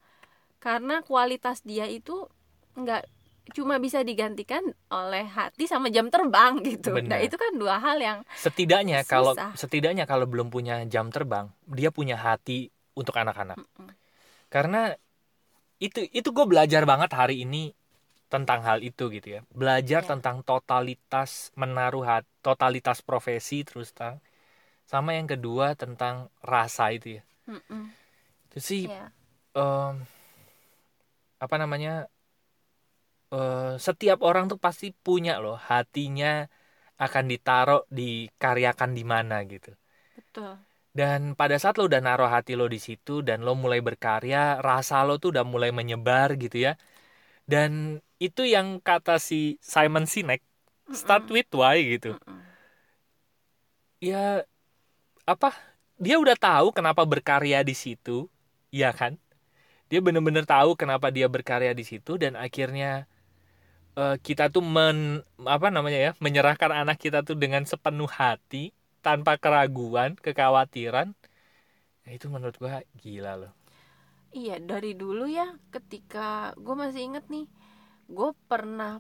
karena 0.61 1.01
kualitas 1.05 1.65
dia 1.65 1.89
itu 1.89 2.29
nggak 2.77 3.05
cuma 3.53 3.77
bisa 3.77 4.01
digantikan 4.01 4.65
oleh 4.89 5.29
hati 5.29 5.69
sama 5.69 5.93
jam 5.93 6.09
terbang 6.09 6.61
gitu 6.65 6.97
nah 7.05 7.21
Benar. 7.21 7.29
itu 7.29 7.37
kan 7.37 7.53
dua 7.57 7.77
hal 7.77 8.01
yang 8.01 8.19
setidaknya 8.41 9.05
kalau 9.05 9.37
Susah. 9.37 9.53
setidaknya 9.53 10.09
kalau 10.09 10.25
belum 10.25 10.49
punya 10.49 10.81
jam 10.89 11.13
terbang 11.13 11.53
dia 11.69 11.93
punya 11.93 12.17
hati 12.17 12.73
untuk 12.97 13.13
anak-anak 13.17 13.61
Mm-mm. 13.61 14.04
Karena 14.55 14.79
itu 15.87 16.01
itu 16.19 16.29
gue 16.37 16.47
belajar 16.53 16.83
banget 16.91 17.11
hari 17.21 17.35
ini 17.45 17.63
tentang 18.33 18.61
hal 18.69 18.79
itu 18.91 19.05
gitu 19.17 19.29
ya 19.37 19.41
belajar 19.61 20.03
Ya. 20.03 20.11
tentang 20.11 20.37
totalitas 20.49 21.31
menaruh 21.63 22.05
hat, 22.11 22.25
totalitas 22.47 22.99
profesi 23.09 23.59
terus 23.69 23.91
tang 23.99 24.17
sama 24.93 25.11
yang 25.19 25.29
kedua 25.33 25.67
tentang 25.83 26.17
rasa 26.53 26.85
itu 26.97 27.09
ya 27.21 27.23
Mm-mm. 27.49 27.85
itu 28.51 28.59
sih 28.69 28.83
Iya. 28.85 29.13
em, 29.59 29.95
apa 31.45 31.57
namanya 31.61 32.09
eh, 33.35 33.73
setiap 33.87 34.19
orang 34.29 34.45
tuh 34.51 34.59
pasti 34.67 34.87
punya 35.05 35.33
loh 35.45 35.57
hatinya 35.71 36.29
akan 37.05 37.25
ditaruh 37.33 37.81
dikaryakan 37.99 38.91
di 38.99 39.05
mana 39.13 39.37
gitu 39.53 39.71
betul 40.17 40.59
dan 40.95 41.35
pada 41.35 41.59
saat 41.59 41.75
lo 41.75 41.91
udah 41.91 41.99
naruh 41.99 42.31
hati 42.31 42.55
lo 42.55 42.71
di 42.71 42.79
situ 42.79 43.19
dan 43.27 43.43
lo 43.43 43.59
mulai 43.59 43.83
berkarya 43.83 44.63
rasa 44.63 45.03
lo 45.03 45.19
tuh 45.19 45.35
udah 45.35 45.43
mulai 45.43 45.75
menyebar 45.75 46.39
gitu 46.39 46.71
ya. 46.71 46.79
Dan 47.51 47.99
itu 48.23 48.47
yang 48.47 48.79
kata 48.79 49.19
si 49.19 49.59
Simon 49.59 50.07
Sinek 50.07 50.41
start 50.95 51.27
with 51.35 51.51
why 51.51 51.83
gitu. 51.83 52.15
Ya 53.99 54.47
apa? 55.27 55.51
Dia 55.99 56.17
udah 56.23 56.39
tahu 56.39 56.71
kenapa 56.71 57.03
berkarya 57.03 57.67
di 57.67 57.75
situ 57.75 58.31
ya 58.71 58.95
kan? 58.95 59.19
Dia 59.91 59.99
bener-bener 59.99 60.47
tahu 60.47 60.79
kenapa 60.79 61.11
dia 61.11 61.27
berkarya 61.27 61.75
di 61.75 61.83
situ 61.83 62.23
dan 62.23 62.39
akhirnya 62.39 63.11
eh, 63.99 64.17
kita 64.23 64.47
tuh 64.55 64.63
men 64.63 65.27
apa 65.43 65.69
namanya 65.75 65.99
ya 65.99 66.11
menyerahkan 66.23 66.71
anak 66.71 67.03
kita 67.03 67.27
tuh 67.27 67.35
dengan 67.35 67.67
sepenuh 67.67 68.11
hati 68.11 68.71
tanpa 69.07 69.33
keraguan 69.45 70.11
kekhawatiran 70.25 71.09
ya 72.05 72.11
itu 72.19 72.27
menurut 72.35 72.57
gua 72.63 72.75
gila 73.03 73.33
loh 73.43 73.53
Iya 74.39 74.53
dari 74.71 74.91
dulu 75.01 75.23
ya 75.39 75.45
ketika 75.75 76.19
gue 76.65 76.75
masih 76.83 77.01
inget 77.09 77.25
nih 77.35 77.45
gue 78.17 78.31
pernah 78.51 78.91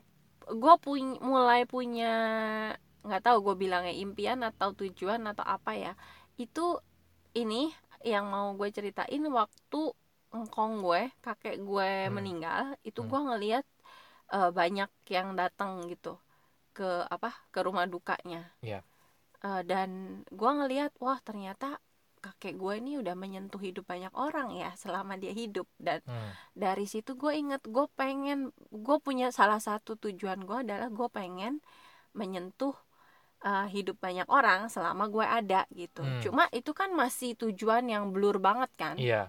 gue 0.62 0.74
punya 0.86 1.14
mulai 1.30 1.60
punya 1.74 2.06
nggak 3.06 3.22
tahu 3.26 3.36
gue 3.46 3.54
bilangnya 3.62 3.94
impian 4.04 4.40
atau 4.50 4.70
tujuan 4.80 5.20
atau 5.30 5.44
apa 5.56 5.72
ya 5.84 5.92
itu 6.44 6.60
ini 7.42 7.56
yang 8.12 8.24
mau 8.34 8.48
gue 8.58 8.68
ceritain 8.76 9.24
waktu 9.40 9.80
engkong 10.36 10.72
gue 10.84 11.02
kakek 11.24 11.56
gue 11.68 11.90
Hmm. 12.04 12.10
meninggal 12.16 12.62
itu 12.88 13.00
Hmm. 13.00 13.10
gue 13.10 13.20
ngeliat 13.28 13.64
eh, 14.36 14.50
banyak 14.58 14.90
yang 15.16 15.28
datang 15.40 15.72
gitu 15.92 16.12
ke 16.76 16.84
apa 17.14 17.30
ke 17.54 17.60
rumah 17.66 17.86
dukanya 17.94 18.40
Iya. 18.62 18.84
Eh, 19.44 19.62
dan 19.68 20.20
gue 20.32 20.50
ngeliat 20.56 20.96
wah 21.04 21.20
ternyata 21.20 21.76
kakek 22.24 22.56
gue 22.56 22.80
ini 22.80 22.96
udah 22.96 23.12
menyentuh 23.12 23.60
hidup 23.60 23.84
banyak 23.84 24.08
orang 24.16 24.56
ya 24.56 24.72
selama 24.80 25.20
dia 25.20 25.36
hidup. 25.36 25.68
Dan 25.76 26.00
Hmm, 26.08 26.32
dari 26.56 26.88
situ 26.88 27.12
gue 27.12 27.36
inget 27.36 27.60
gue 27.68 27.84
pengen 27.92 28.48
gue 28.72 28.96
punya 29.04 29.28
salah 29.28 29.60
satu 29.60 30.00
tujuan 30.00 30.40
gue 30.48 30.64
adalah 30.64 30.88
gue 30.88 31.08
pengen 31.12 31.60
menyentuh 32.16 32.72
uh, 33.44 33.68
hidup 33.68 34.00
banyak 34.00 34.24
orang 34.32 34.72
selama 34.72 35.12
gue 35.12 35.26
ada 35.28 35.68
gitu. 35.76 36.00
Hmm. 36.00 36.24
cuma 36.24 36.48
itu 36.48 36.72
kan 36.72 36.96
masih 36.96 37.36
tujuan 37.36 37.84
yang 37.84 38.16
blur 38.16 38.40
banget 38.40 38.72
kan? 38.80 38.96
Iya. 38.96 39.28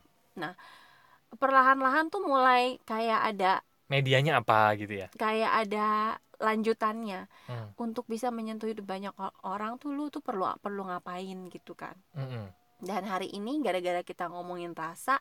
Perlahan-lahan 1.36 2.08
tuh 2.08 2.24
mulai 2.24 2.80
kayak 2.88 3.36
ada 3.36 3.60
medianya 3.92 4.42
apa 4.42 4.74
gitu 4.80 4.94
ya? 5.06 5.08
Kayak 5.16 5.52
ada 5.68 5.88
lanjutannya. 6.36 7.32
Hmm, 7.48 7.72
untuk 7.80 8.06
bisa 8.12 8.28
menyentuh 8.34 8.68
hidup 8.68 8.84
banyak 8.84 9.14
orang 9.48 9.80
tuh 9.80 9.96
lu 9.96 10.12
tuh 10.12 10.20
perlu 10.20 10.52
perlu 10.60 10.84
ngapain 10.88 11.48
gitu 11.52 11.74
kan. 11.78 11.96
Mm-mm. 12.16 12.52
dan 12.84 13.08
hari 13.08 13.32
ini 13.32 13.64
gara-gara 13.64 14.04
kita 14.04 14.28
ngomongin 14.28 14.76
rasa 14.76 15.18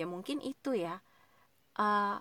ya 0.00 0.08
mungkin 0.08 0.40
itu 0.40 0.72
ya. 0.72 0.96
Eh, 1.76 2.16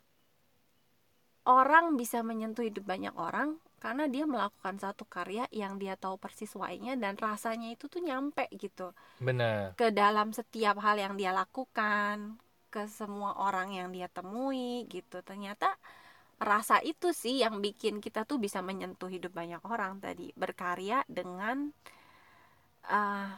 orang 1.48 1.96
bisa 1.96 2.20
menyentuh 2.26 2.68
hidup 2.68 2.84
banyak 2.84 3.16
orang 3.16 3.56
karena 3.80 4.10
dia 4.10 4.26
melakukan 4.26 4.82
satu 4.82 5.06
karya 5.06 5.46
yang 5.54 5.78
dia 5.78 5.96
tahu 5.96 6.18
persis 6.18 6.52
why-nya 6.58 6.98
dan 6.98 7.16
rasanya 7.16 7.72
itu 7.72 7.86
tuh 7.88 8.02
nyampe 8.04 8.50
gitu. 8.58 8.92
Bener 9.22 9.78
ke 9.80 9.94
dalam 9.96 10.36
setiap 10.36 10.76
hal 10.84 11.00
yang 11.00 11.16
dia 11.16 11.32
lakukan 11.32 12.36
ke 12.76 12.92
semua 12.92 13.40
orang 13.40 13.72
yang 13.72 13.88
dia 13.96 14.12
temui 14.12 14.84
gitu. 14.92 15.24
Ternyata 15.24 15.72
rasa 16.36 16.84
itu 16.84 17.16
sih 17.16 17.40
yang 17.40 17.64
bikin 17.64 18.04
kita 18.04 18.28
tuh 18.28 18.36
bisa 18.36 18.60
menyentuh 18.60 19.08
hidup 19.08 19.32
banyak 19.32 19.64
orang 19.64 20.04
tadi. 20.04 20.36
Berkarya 20.36 21.08
dengan 21.08 21.72
eh, 22.92 23.32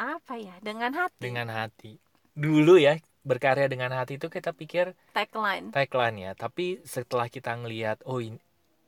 apa 0.00 0.34
ya 0.40 0.56
dengan 0.64 0.96
hati. 0.96 1.20
Dengan 1.20 1.52
hati. 1.52 2.00
Dulu 2.32 2.80
ya 2.80 2.96
berkarya 3.20 3.68
dengan 3.68 3.92
hati 3.92 4.16
itu 4.16 4.32
kita 4.32 4.56
pikir 4.56 4.96
tagline. 5.12 5.76
tagline 5.76 6.16
ya. 6.16 6.32
Tapi 6.32 6.80
setelah 6.88 7.28
kita 7.28 7.52
ngelihat 7.60 8.00
oh 8.08 8.24
ini 8.24 8.40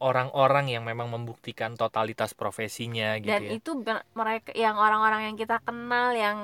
orang-orang 0.02 0.72
yang 0.72 0.82
memang 0.88 1.12
membuktikan 1.12 1.78
totalitas 1.78 2.34
profesinya 2.34 3.14
gitu 3.22 3.30
dan 3.30 3.42
ya. 3.46 3.50
itu 3.54 3.70
mereka 4.18 4.50
yang 4.58 4.74
orang-orang 4.74 5.30
yang 5.30 5.36
kita 5.38 5.62
kenal 5.62 6.10
yang 6.10 6.38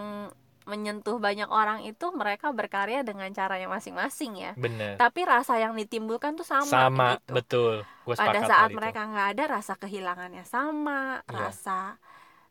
menyentuh 0.69 1.17
banyak 1.17 1.49
orang 1.49 1.83
itu 1.89 2.13
mereka 2.13 2.53
berkarya 2.53 3.01
dengan 3.01 3.33
caranya 3.33 3.67
masing-masing 3.73 4.37
ya. 4.37 4.53
Bener. 4.55 5.01
Tapi 5.01 5.25
rasa 5.25 5.57
yang 5.57 5.73
ditimbulkan 5.73 6.37
tuh 6.37 6.45
sama, 6.45 6.69
sama 6.69 7.17
gitu. 7.17 7.33
betul. 7.33 7.75
Gue 8.05 8.15
pada 8.15 8.45
saat 8.45 8.71
mereka 8.77 9.09
nggak 9.09 9.29
ada 9.37 9.45
rasa 9.59 9.75
kehilangannya 9.81 10.45
sama 10.45 11.25
Iya. 11.25 11.49
rasa 11.49 11.79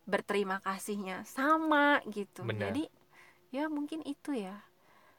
berterima 0.10 0.58
kasihnya 0.66 1.22
sama 1.30 2.02
gitu. 2.10 2.42
Benar. 2.42 2.74
jadi 2.74 2.84
ya 3.54 3.70
mungkin 3.70 4.02
itu 4.04 4.34
ya. 4.34 4.66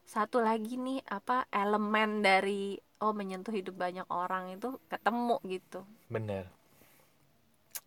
Satu 0.09 0.40
lagi 0.40 0.81
nih 0.81 1.05
apa 1.07 1.47
elemen 1.52 2.25
dari 2.25 2.81
oh 2.99 3.14
menyentuh 3.14 3.55
hidup 3.55 3.78
banyak 3.78 4.09
orang 4.11 4.59
itu 4.59 4.81
ketemu 4.90 5.37
gitu. 5.47 5.81
Bener. 6.11 6.50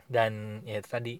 Dan 0.07 0.63
ya 0.67 0.79
itu 0.79 0.89
tadi 0.91 1.13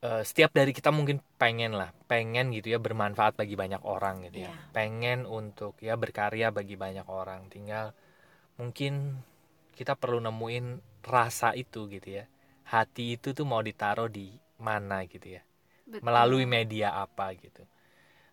eh, 0.00 0.22
setiap 0.24 0.50
dari 0.56 0.72
kita 0.72 0.90
mungkin 0.92 1.20
pengen 1.36 1.76
lah 1.76 1.92
pengen 2.08 2.50
gitu 2.56 2.72
ya 2.74 2.78
bermanfaat 2.80 3.36
bagi 3.36 3.54
banyak 3.56 3.82
orang 3.84 4.24
gitu 4.28 4.44
ya 4.48 4.52
Iya. 4.52 4.72
pengen 4.72 5.28
untuk 5.28 5.76
ya 5.80 5.94
berkarya 6.00 6.48
bagi 6.50 6.76
banyak 6.76 7.04
orang 7.08 7.48
tinggal 7.52 7.92
mungkin 8.60 9.20
kita 9.76 9.96
perlu 9.96 10.20
nemuin 10.20 10.66
rasa 11.04 11.56
itu 11.56 11.88
gitu 11.88 12.20
ya 12.20 12.24
hati 12.68 13.16
itu 13.16 13.32
tuh 13.32 13.44
mau 13.48 13.60
ditaruh 13.64 14.08
di 14.08 14.36
mana 14.60 15.04
gitu 15.08 15.40
ya 15.40 15.42
Betul. 15.88 16.06
melalui 16.06 16.44
media 16.46 16.94
apa 16.94 17.34
gitu. 17.34 17.66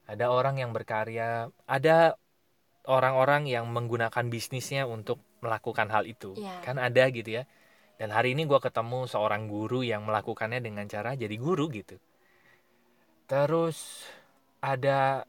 Ada 0.06 0.30
orang 0.30 0.62
yang 0.62 0.72
berkarya, 0.78 1.50
ada 1.66 2.16
orang-orang 2.88 3.50
yang 3.50 3.66
menggunakan 3.68 4.30
bisnisnya 4.32 4.86
untuk 4.86 5.20
melakukan 5.44 5.90
hal 5.92 6.06
itu, 6.06 6.38
Iya. 6.38 6.62
kan 6.62 6.78
ada 6.78 7.04
gitu 7.10 7.42
ya. 7.42 7.44
Dan 8.00 8.10
hari 8.16 8.30
ini 8.38 8.44
gue 8.52 8.60
ketemu 8.62 9.00
seorang 9.14 9.44
guru 9.54 9.80
yang 9.92 10.02
melakukannya 10.08 10.60
dengan 10.68 10.86
cara 10.94 11.12
jadi 11.18 11.36
guru 11.46 11.66
gitu. 11.74 11.98
Terus 13.28 14.08
ada 14.64 15.28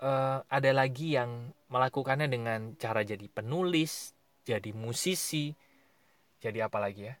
eh, 0.00 0.38
ada 0.56 0.70
lagi 0.80 1.16
yang 1.18 1.52
melakukannya 1.72 2.28
dengan 2.30 2.60
cara 2.78 3.02
jadi 3.04 3.26
penulis, 3.28 4.12
jadi 4.46 4.70
musisi 4.76 5.52
jadi 6.44 6.68
apa 6.68 6.78
lagi 6.80 7.02
ya 7.10 7.14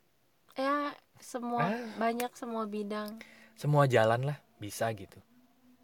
ya 0.56 0.78
semua 1.20 1.68
Ah. 1.72 1.84
banyak 2.00 2.32
semua 2.36 2.64
bidang 2.68 3.10
semua 3.56 3.84
jalan 3.88 4.20
lah 4.28 4.38
bisa 4.62 4.86
gitu 4.94 5.18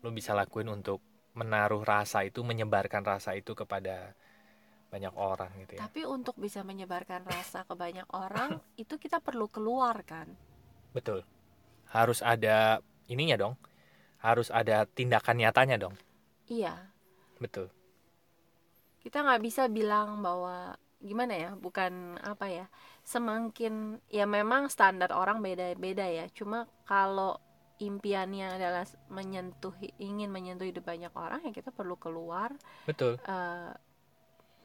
lo 0.05 0.11
bisa 0.13 0.33
lakuin 0.37 0.69
untuk 0.71 1.01
menaruh 1.39 1.83
rasa 1.85 2.25
itu 2.29 2.41
menyebarkan 2.45 3.03
rasa 3.05 3.33
itu 3.41 3.53
kepada 3.57 4.15
banyak 4.93 5.15
orang 5.17 5.49
gitu 5.65 5.81
ya. 5.81 5.89
Tapi 5.89 6.05
untuk 6.05 6.37
bisa 6.37 6.61
menyebarkan 6.61 7.25
rasa 7.25 7.65
ke 7.65 7.73
banyak 7.73 8.05
orang 8.13 8.61
itu 8.83 9.01
kita 9.01 9.25
perlu 9.25 9.49
keluar 9.49 9.97
kan? 10.05 10.29
Betul. 10.93 11.25
Harus 11.89 12.21
ada 12.21 12.85
ininya 13.09 13.41
dong. 13.41 13.55
Harus 14.21 14.53
ada 14.53 14.85
tindakan 14.85 15.41
nyatanya 15.41 15.81
dong. 15.81 15.97
Iya. 16.53 16.77
Betul. 17.41 17.73
Kita 19.01 19.25
nggak 19.25 19.43
bisa 19.43 19.67
bilang 19.73 20.21
bahwa 20.21 20.77
gimana 21.03 21.35
ya 21.35 21.51
bukan 21.59 22.15
apa 22.23 22.47
ya 22.47 22.67
semakin 23.03 23.99
ya 24.07 24.23
memang 24.29 24.69
standar 24.69 25.11
orang 25.11 25.41
beda-beda 25.41 26.05
ya. 26.05 26.29
Cuma 26.31 26.69
kalau 26.85 27.41
impiannya 27.83 28.61
adalah 28.61 28.87
menyentuh 29.11 29.75
ingin 29.99 30.31
menyentuh 30.31 30.69
hidup 30.69 30.87
banyak 30.87 31.11
orang 31.19 31.43
ya 31.43 31.51
kita 31.51 31.75
perlu 31.75 31.99
keluar 31.99 32.55
betul. 32.87 33.19
eh, 33.19 33.75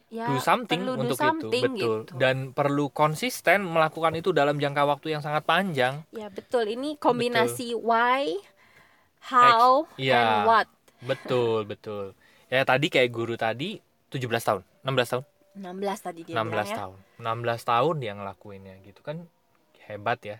ya 0.08 0.32
do 0.32 0.40
something 0.40 0.80
perlu 0.88 0.94
do 0.96 1.02
untuk 1.04 1.18
something 1.20 1.64
itu 1.64 1.68
betul. 1.76 1.98
gitu. 2.08 2.14
dan 2.16 2.36
perlu 2.56 2.88
konsisten 2.92 3.68
melakukan 3.68 4.16
itu 4.16 4.32
dalam 4.32 4.56
jangka 4.56 4.84
waktu 4.88 5.18
yang 5.18 5.22
sangat 5.24 5.44
panjang. 5.44 6.04
Ya 6.16 6.32
betul. 6.32 6.68
Ini 6.68 6.96
kombinasi 6.96 7.76
why 7.76 8.40
how 9.28 9.84
Iya. 10.00 10.16
and 10.16 10.36
what. 10.48 10.68
Betul 11.04 11.68
betul. 11.72 12.16
Ya 12.48 12.64
tadi 12.64 12.88
kayak 12.88 13.12
guru 13.12 13.36
tadi 13.36 13.84
17 14.08 14.24
tahun. 14.48 14.62
16 14.88 15.12
tahun? 15.12 15.24
16 15.58 16.06
tadi 16.06 16.20
dia 16.24 16.36
16 16.38 16.48
bilang 16.48 16.68
ya. 16.72 16.78
tahun. 16.80 16.98
16 17.20 17.72
tahun 17.72 17.96
dia 18.00 18.14
ngelakuinnya 18.16 18.76
gitu 18.88 19.02
kan. 19.04 19.28
Hebat 19.88 20.20
ya 20.24 20.38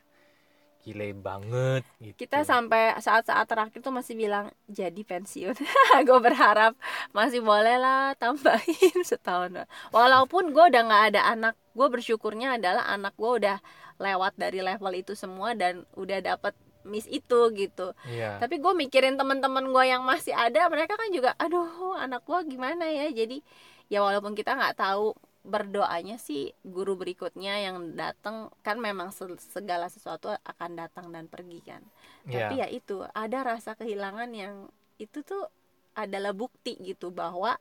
gile 0.84 1.12
banget 1.12 1.84
gitu. 2.00 2.25
Kita 2.25 2.48
sampai 2.48 2.96
saat-saat 2.98 3.46
terakhir 3.48 3.79
tuh 3.84 3.91
masih 3.91 4.15
bilang 4.15 4.51
jadi 4.69 5.01
pensiun. 5.03 5.55
Gue 6.07 6.19
berharap 6.24 6.74
masih 7.12 7.43
boleh 7.43 7.75
lah 7.77 8.15
tambahin 8.15 9.03
setahun. 9.10 9.67
Walaupun 9.91 10.55
gue 10.55 10.63
udah 10.72 10.81
nggak 10.88 11.03
ada 11.13 11.22
anak 11.34 11.55
gue 11.77 11.88
bersyukurnya 11.91 12.57
adalah 12.57 12.88
anak 12.89 13.13
gue 13.19 13.31
udah 13.43 13.57
lewat 13.98 14.34
dari 14.38 14.62
level 14.62 14.93
itu 14.93 15.13
semua 15.13 15.53
dan 15.53 15.86
udah 15.93 16.24
dapet 16.24 16.53
miss 16.88 17.05
itu 17.12 17.51
gitu. 17.53 17.91
Iya. 18.07 18.39
Tapi 18.39 18.63
gue 18.63 18.74
mikirin 18.74 19.19
teman-teman 19.19 19.67
gue 19.67 19.84
yang 19.86 20.07
masih 20.07 20.31
ada 20.31 20.72
mereka 20.72 20.96
kan 20.96 21.12
juga 21.12 21.36
aduh 21.36 22.00
anak 22.00 22.24
gue 22.24 22.55
gimana 22.55 22.88
ya? 22.88 23.12
Jadi 23.12 23.43
ya 23.91 24.03
walaupun 24.03 24.34
kita 24.34 24.55
nggak 24.55 24.79
tahu 24.79 25.12
berdoanya 25.48 26.20
sih 26.20 26.51
guru 26.68 27.00
berikutnya 27.00 27.63
yang 27.63 27.96
datang 27.96 28.51
kan 28.60 28.75
memang 28.77 29.16
se- 29.16 29.39
segala 29.39 29.88
sesuatu 29.88 30.27
akan 30.44 30.72
datang 30.75 31.08
dan 31.16 31.32
pergi 31.32 31.60
kan. 31.63 31.82
Iya. 32.27 32.51
tapi 32.51 32.54
ya 32.60 32.68
itu 32.68 33.08
ada 33.16 33.39
rasa 33.56 33.72
kehilangan 33.80 34.27
yang 34.36 34.68
itu 35.00 35.24
tuh 35.24 35.48
adalah 35.96 36.36
bukti 36.36 36.75
gitu 36.84 37.10
bahwa 37.10 37.56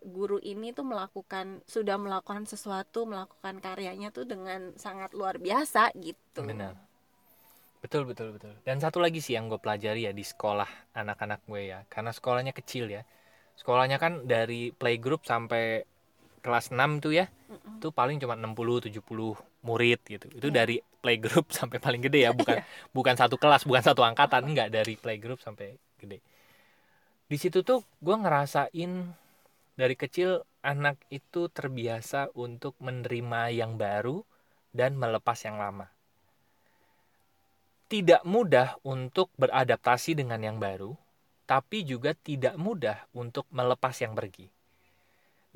guru 0.00 0.40
ini 0.40 0.72
tuh 0.72 0.88
melakukan 0.88 1.60
sudah 1.68 2.00
melakukan 2.00 2.48
sesuatu 2.48 3.04
melakukan 3.04 3.60
karyanya 3.60 4.08
tuh 4.10 4.24
dengan 4.24 4.72
sangat 4.80 5.12
luar 5.12 5.36
biasa 5.36 5.92
gitu. 6.00 6.42
Benar. 6.42 6.74
Betul 7.80 8.02
betul 8.08 8.34
betul. 8.34 8.54
Dan 8.66 8.82
satu 8.82 8.98
lagi 8.98 9.22
sih 9.22 9.36
yang 9.38 9.46
gue 9.46 9.60
pelajari 9.60 10.08
ya 10.08 10.12
di 10.16 10.24
sekolah 10.24 10.96
anak-anak 10.96 11.44
gue 11.46 11.62
ya. 11.70 11.84
Karena 11.86 12.10
sekolahnya 12.10 12.50
kecil 12.50 12.90
ya. 12.90 13.06
Sekolahnya 13.56 13.96
kan 14.02 14.26
dari 14.26 14.74
playgroup 14.74 15.22
sampai 15.22 15.86
kelas 16.46 16.70
6 16.70 17.02
tuh 17.02 17.12
ya 17.18 17.26
Mm-mm. 17.50 17.82
itu 17.82 17.90
paling 17.90 18.22
cuma 18.22 18.38
60 18.38 18.78
70 18.78 19.34
murid 19.66 19.98
gitu. 20.06 20.30
Itu 20.30 20.48
Iya. 20.54 20.62
dari 20.62 20.76
playgroup 21.02 21.50
sampai 21.58 21.82
paling 21.82 21.98
gede 22.06 22.24
ya 22.24 22.32
bukan 22.38 22.62
bukan 22.94 23.14
satu 23.18 23.34
kelas 23.34 23.66
bukan 23.66 23.82
satu 23.82 24.06
angkatan 24.06 24.46
enggak 24.46 24.70
dari 24.70 24.94
playgroup 24.94 25.42
sampai 25.42 25.74
gede. 25.98 26.22
Di 27.26 27.36
situ 27.42 27.66
tuh 27.66 27.82
gue 27.98 28.14
ngerasain 28.14 28.92
dari 29.74 29.94
kecil 29.98 30.46
anak 30.62 30.96
itu 31.10 31.50
terbiasa 31.50 32.30
untuk 32.38 32.78
menerima 32.78 33.50
yang 33.50 33.74
baru 33.74 34.22
dan 34.70 34.94
melepas 34.94 35.42
yang 35.42 35.58
lama. 35.58 35.90
Tidak 37.86 38.26
mudah 38.26 38.78
untuk 38.82 39.30
beradaptasi 39.38 40.18
dengan 40.18 40.42
yang 40.42 40.58
baru 40.58 40.94
tapi 41.46 41.86
juga 41.86 42.10
tidak 42.10 42.58
mudah 42.58 43.06
untuk 43.14 43.46
melepas 43.54 43.94
yang 44.02 44.18
pergi 44.18 44.50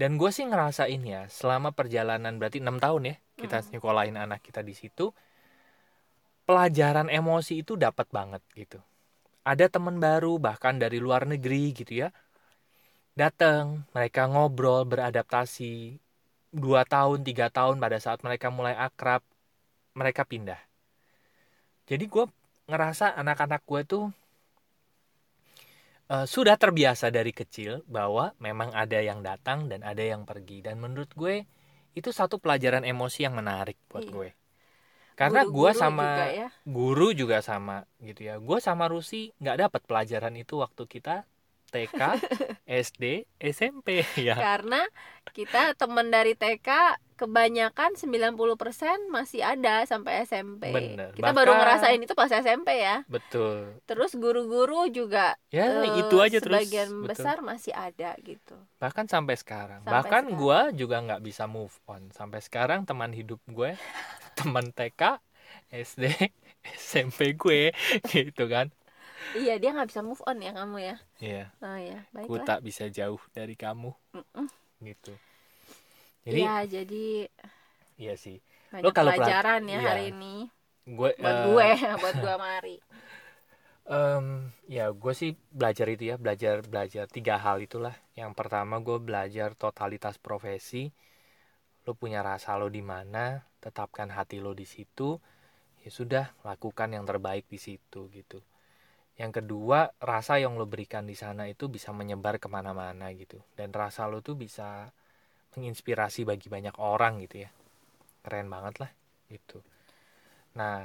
dan 0.01 0.11
gue 0.21 0.31
sih 0.37 0.45
ngerasain 0.51 1.03
ya 1.15 1.21
selama 1.39 1.69
perjalanan 1.79 2.35
berarti 2.41 2.59
enam 2.65 2.79
tahun 2.85 3.03
ya 3.11 3.15
kita 3.41 3.57
Hmm. 3.59 3.71
nyekolahin 3.73 4.17
anak 4.25 4.41
kita 4.47 4.61
di 4.69 4.75
situ 4.81 5.05
pelajaran 6.49 7.09
emosi 7.19 7.53
itu 7.63 7.73
dapat 7.85 8.07
banget 8.17 8.43
gitu 8.61 8.79
ada 9.53 9.67
teman 9.75 9.97
baru 10.07 10.33
bahkan 10.47 10.75
dari 10.83 10.99
luar 11.07 11.23
negeri 11.33 11.65
gitu 11.79 11.93
ya 12.03 12.09
datang 13.21 13.65
mereka 13.95 14.23
ngobrol 14.33 14.83
beradaptasi 14.93 15.75
dua 16.63 16.83
tahun 16.95 17.19
tiga 17.29 17.47
tahun 17.57 17.77
pada 17.85 17.99
saat 18.05 18.21
mereka 18.27 18.49
mulai 18.59 18.75
akrab 18.87 19.23
mereka 20.01 20.23
pindah 20.31 20.61
jadi 21.89 22.05
gue 22.13 22.25
ngerasa 22.71 23.07
anak-anak 23.21 23.61
gue 23.67 23.81
tuh 23.93 24.05
eh, 26.11 26.27
sudah 26.35 26.57
terbiasa 26.63 27.07
dari 27.15 27.33
kecil 27.41 27.73
bahwa 27.87 28.35
memang 28.43 28.71
ada 28.75 28.99
yang 29.01 29.21
datang 29.23 29.71
dan 29.71 29.81
ada 29.87 30.03
yang 30.03 30.23
pergi 30.31 30.59
dan 30.67 30.77
menurut 30.83 31.11
gue 31.15 31.47
itu 31.99 32.11
satu 32.15 32.37
pelajaran 32.43 32.85
emosi 32.87 33.27
yang 33.27 33.35
menarik 33.41 33.79
buat 33.91 34.07
Iya. 34.07 34.13
gue 34.15 34.29
karena 35.21 35.41
gue 35.45 35.71
sama 35.77 36.09
juga 36.17 36.27
ya. 36.33 36.49
guru 36.65 37.09
juga 37.13 37.39
sama 37.45 37.77
gitu 38.01 38.21
ya 38.29 38.35
gue 38.41 38.59
sama 38.63 38.85
Rusi 38.89 39.31
nggak 39.43 39.57
dapat 39.69 39.83
pelajaran 39.85 40.35
itu 40.39 40.55
waktu 40.65 40.83
kita 40.89 41.29
TK 41.71 42.19
SD 42.67 43.05
SMP 43.41 44.03
ya 44.19 44.35
karena 44.35 44.83
kita 45.31 45.73
teman 45.75 46.11
dari 46.11 46.35
TK 46.35 46.67
kebanyakan 47.15 47.95
90% 47.95 48.35
masih 49.07 49.45
ada 49.45 49.85
sampai 49.85 50.25
SMP. 50.25 50.73
Bener. 50.73 51.13
Kita 51.13 51.31
baru 51.31 51.53
Bahkan- 51.53 51.61
ngerasain 51.61 52.01
itu 52.01 52.15
pas 52.15 52.33
SMP 52.33 52.81
ya. 52.81 53.05
betul 53.07 53.77
Terus 53.85 54.17
guru-guru 54.17 54.89
juga 54.89 55.37
ya 55.49 55.85
eh, 55.85 56.01
itu 56.01 56.17
aja 56.17 56.39
terus 56.39 56.65
sebagian 56.65 56.89
betul. 56.97 57.07
besar 57.07 57.37
masih 57.41 57.73
ada 57.73 58.17
gitu. 58.19 58.57
bahkan 58.77 59.05
sampai 59.05 59.37
sekarang 59.37 59.81
Sampai 59.81 59.93
bahkan 59.93 60.25
sekarang. 60.27 60.41
gue 60.67 60.81
juga 60.81 60.97
nggak 61.03 61.23
bisa 61.23 61.45
move 61.47 61.77
on 61.87 62.09
sampai 62.11 62.41
sekarang 62.41 62.83
teman 62.83 63.13
hidup 63.13 63.39
gue 63.47 63.77
teman 64.35 64.73
TK 64.73 65.21
SD 65.71 66.09
SMP 66.73 67.35
gue 67.43 67.71
gitu 68.11 68.45
kan 68.47 68.73
Iya, 69.41 69.53
dia 69.61 69.71
nggak 69.75 69.89
bisa 69.91 70.03
move 70.09 70.23
on 70.29 70.39
ya 70.47 70.51
kamu 70.59 70.77
ya. 70.89 70.95
Iya 71.27 71.45
Oh 71.65 71.79
ya, 71.89 71.99
ku 72.25 72.33
baiklah. 72.33 72.49
tak 72.49 72.61
bisa 72.67 72.85
jauh 72.99 73.23
dari 73.37 73.55
kamu 73.65 73.91
Mm-mm. 74.15 74.49
gitu 74.87 75.15
jadi 76.27 76.41
Iya, 76.41 76.65
jadi 76.73 76.97
iya 78.03 78.15
sih 78.25 78.37
banyak 78.73 78.95
kalau 78.97 79.13
pelat- 79.17 79.43
pelajaran 79.43 79.63
ya 79.73 79.79
iya. 79.79 79.89
hari 79.89 80.05
ini 80.15 80.35
gue 80.97 81.11
buat 81.21 81.37
eh, 81.37 81.45
gue, 81.45 81.69
buat 82.03 82.17
gue 82.23 82.35
Mari. 82.45 82.77
Em, 83.91 84.27
ya 84.77 84.87
gue 85.03 85.13
sih 85.21 85.31
belajar 85.59 85.87
itu 85.95 86.05
ya 86.11 86.17
belajar 86.25 86.55
belajar 86.73 87.05
tiga 87.17 87.35
hal 87.45 87.57
itulah 87.67 87.95
yang 88.21 88.33
pertama 88.39 88.75
gue 88.87 88.99
belajar 89.09 89.49
totalitas 89.63 90.17
profesi 90.27 90.83
lo 91.87 91.93
punya 92.01 92.21
rasa 92.31 92.51
lo 92.61 92.69
di 92.77 92.83
mana 92.93 93.25
tetapkan 93.65 94.09
hati 94.17 94.37
lo 94.45 94.53
di 94.61 94.67
situ 94.75 95.09
ya 95.85 95.91
sudah 95.99 96.27
lakukan 96.49 96.89
yang 96.97 97.05
terbaik 97.11 97.45
di 97.55 97.59
situ 97.67 98.01
gitu 98.19 98.39
yang 99.21 99.33
kedua 99.37 99.81
rasa 100.11 100.35
yang 100.45 100.53
lo 100.61 100.65
berikan 100.73 101.05
di 101.11 101.17
sana 101.23 101.45
itu 101.53 101.65
bisa 101.75 101.91
menyebar 102.01 102.35
ke 102.43 102.49
mana-mana 102.57 103.07
gitu 103.21 103.39
dan 103.59 103.69
rasa 103.81 104.03
lo 104.11 104.19
tuh 104.29 104.37
bisa 104.45 104.69
menginspirasi 105.57 106.21
bagi 106.31 106.49
banyak 106.55 106.77
orang 106.93 107.15
gitu 107.25 107.37
ya 107.47 107.51
keren 108.25 108.49
banget 108.55 108.75
lah 108.83 108.91
gitu 109.35 109.59
nah 110.59 110.77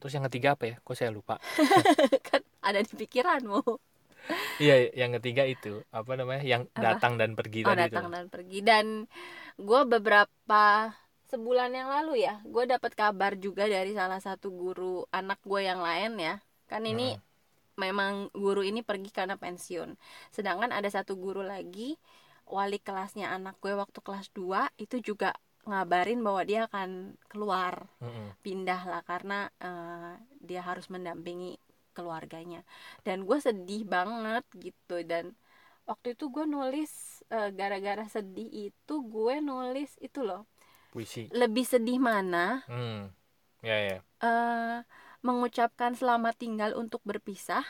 terus 0.00 0.12
yang 0.16 0.26
ketiga 0.28 0.48
apa 0.58 0.64
ya 0.70 0.76
kok 0.84 0.96
saya 0.98 1.10
lupa 1.14 1.36
kan 2.28 2.40
ada 2.62 2.80
di 2.86 2.94
pikiranmu. 2.96 3.60
Iya, 4.62 4.74
yang 5.00 5.10
ketiga 5.16 5.42
itu 5.54 5.68
apa 5.98 6.12
namanya? 6.18 6.42
Yang 6.52 6.62
Apa? 6.76 6.82
datang 6.84 7.12
dan 7.20 7.30
pergi 7.38 7.60
Oh, 7.66 7.74
tadi 7.74 7.82
datang 7.82 8.06
itu. 8.06 8.08
dan 8.14 8.26
pergi 8.34 8.58
dan 8.64 8.86
gue 9.60 9.80
beberapa 9.92 10.64
sebulan 11.30 11.70
yang 11.78 11.88
lalu 11.94 12.12
ya, 12.26 12.34
gue 12.54 12.64
dapat 12.74 12.92
kabar 12.96 13.32
juga 13.38 13.64
dari 13.70 13.92
salah 13.96 14.20
satu 14.22 14.48
guru 14.52 15.04
anak 15.12 15.38
gue 15.50 15.60
yang 15.70 15.80
lain 15.82 16.12
ya. 16.20 16.34
Kan 16.70 16.82
ini 16.90 17.02
Hmm. 17.04 17.20
Memang 17.78 18.28
guru 18.36 18.62
ini 18.64 18.80
pergi 18.84 19.10
karena 19.12 19.36
pensiun. 19.40 19.96
Sedangkan 20.34 20.70
ada 20.74 20.88
satu 20.92 21.16
guru 21.16 21.40
lagi 21.44 21.96
wali 22.46 22.78
kelasnya 22.82 23.32
anak 23.32 23.56
gue 23.62 23.72
waktu 23.72 23.98
kelas 24.02 24.28
2 24.34 24.68
itu 24.76 24.98
juga 25.00 25.32
ngabarin 25.64 26.20
bahwa 26.26 26.42
dia 26.42 26.66
akan 26.66 27.14
keluar 27.30 27.86
Mm-mm. 28.02 28.34
pindah 28.42 28.82
lah 28.90 29.02
karena 29.06 29.46
eh, 29.62 30.14
dia 30.42 30.60
harus 30.66 30.90
mendampingi 30.90 31.56
keluarganya. 31.96 32.66
Dan 33.06 33.24
gue 33.28 33.38
sedih 33.38 33.86
banget 33.86 34.44
gitu. 34.58 35.00
Dan 35.06 35.32
waktu 35.86 36.14
itu 36.18 36.28
gue 36.34 36.44
nulis 36.46 37.22
eh, 37.30 37.50
gara-gara 37.54 38.04
sedih 38.10 38.48
itu 38.70 38.94
gue 39.06 39.34
nulis 39.40 39.90
itu 40.02 40.20
loh. 40.26 40.44
Puisi. 40.92 41.28
Lebih 41.32 41.64
sedih 41.64 41.98
mana? 42.02 42.62
Hmm. 42.68 43.14
Ya 43.62 43.78
ya. 43.78 43.98
Eh 44.22 44.78
mengucapkan 45.22 45.94
selamat 45.94 46.34
tinggal 46.34 46.74
untuk 46.74 46.98
berpisah 47.06 47.62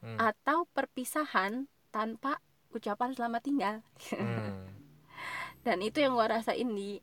hmm. 0.00 0.16
atau 0.16 0.64
perpisahan 0.72 1.68
tanpa 1.92 2.40
ucapan 2.72 3.12
selamat 3.12 3.42
tinggal 3.44 3.76
hmm. 4.12 4.66
dan 5.68 5.78
itu 5.84 6.00
yang 6.00 6.16
gua 6.16 6.40
rasain 6.40 6.68
di 6.72 6.98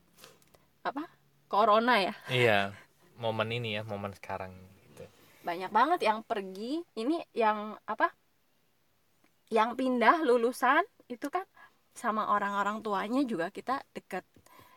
apa 0.81 1.05
corona 1.45 2.01
ya 2.01 2.13
iya 2.43 2.59
momen 3.21 3.53
ini 3.53 3.77
ya 3.77 3.85
momen 3.85 4.13
sekarang 4.17 4.51
gitu 4.89 5.05
banyak 5.45 5.69
banget 5.69 5.99
yang 6.05 6.25
pergi 6.25 6.81
ini 6.97 7.21
yang 7.37 7.77
apa 7.85 8.09
yang 9.53 9.77
pindah 9.77 10.25
lulusan 10.25 10.81
itu 11.11 11.27
kan 11.29 11.45
sama 11.91 12.31
orang-orang 12.31 12.79
tuanya 12.81 13.21
juga 13.27 13.51
kita 13.51 13.83
deket 13.91 14.23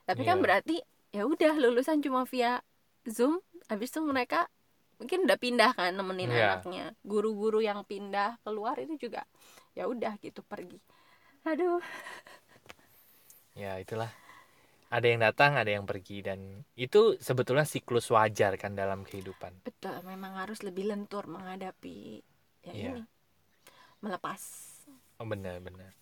tapi 0.04 0.26
kan 0.26 0.36
Iya. 0.38 0.44
berarti 0.44 0.76
ya 1.14 1.24
udah 1.24 1.54
lulusan 1.56 2.02
cuma 2.02 2.26
via 2.26 2.60
zoom 3.06 3.38
habis 3.70 3.94
itu 3.94 4.02
mereka 4.02 4.50
mungkin 5.00 5.26
udah 5.26 5.38
pindah 5.38 5.70
kan 5.74 5.92
nemenin 5.94 6.30
Iya. 6.30 6.58
anaknya. 6.58 6.84
Guru-guru 7.04 7.60
yang 7.60 7.82
pindah 7.84 8.38
keluar 8.44 8.78
itu 8.78 9.08
juga 9.08 9.22
ya 9.74 9.86
udah 9.86 10.16
gitu 10.22 10.40
pergi. 10.46 10.78
Aduh. 11.44 11.82
Ya 13.54 13.78
itulah. 13.78 14.10
Ada 14.94 15.06
yang 15.10 15.20
datang 15.26 15.58
ada 15.58 15.70
yang 15.74 15.86
pergi 15.90 16.22
dan 16.22 16.62
itu 16.78 17.18
sebetulnya 17.18 17.66
siklus 17.66 18.06
wajar 18.14 18.54
kan 18.54 18.78
dalam 18.78 19.02
kehidupan. 19.02 19.66
Betul 19.66 19.98
memang 20.06 20.38
harus 20.38 20.62
lebih 20.62 20.86
lentur 20.86 21.26
menghadapi 21.26 22.22
ya 22.62 22.72
Iya. 22.72 22.90
ini. 22.94 23.02
Melepas. 24.02 24.42
Oh 25.18 25.26
benar 25.26 25.58
benar 25.62 25.94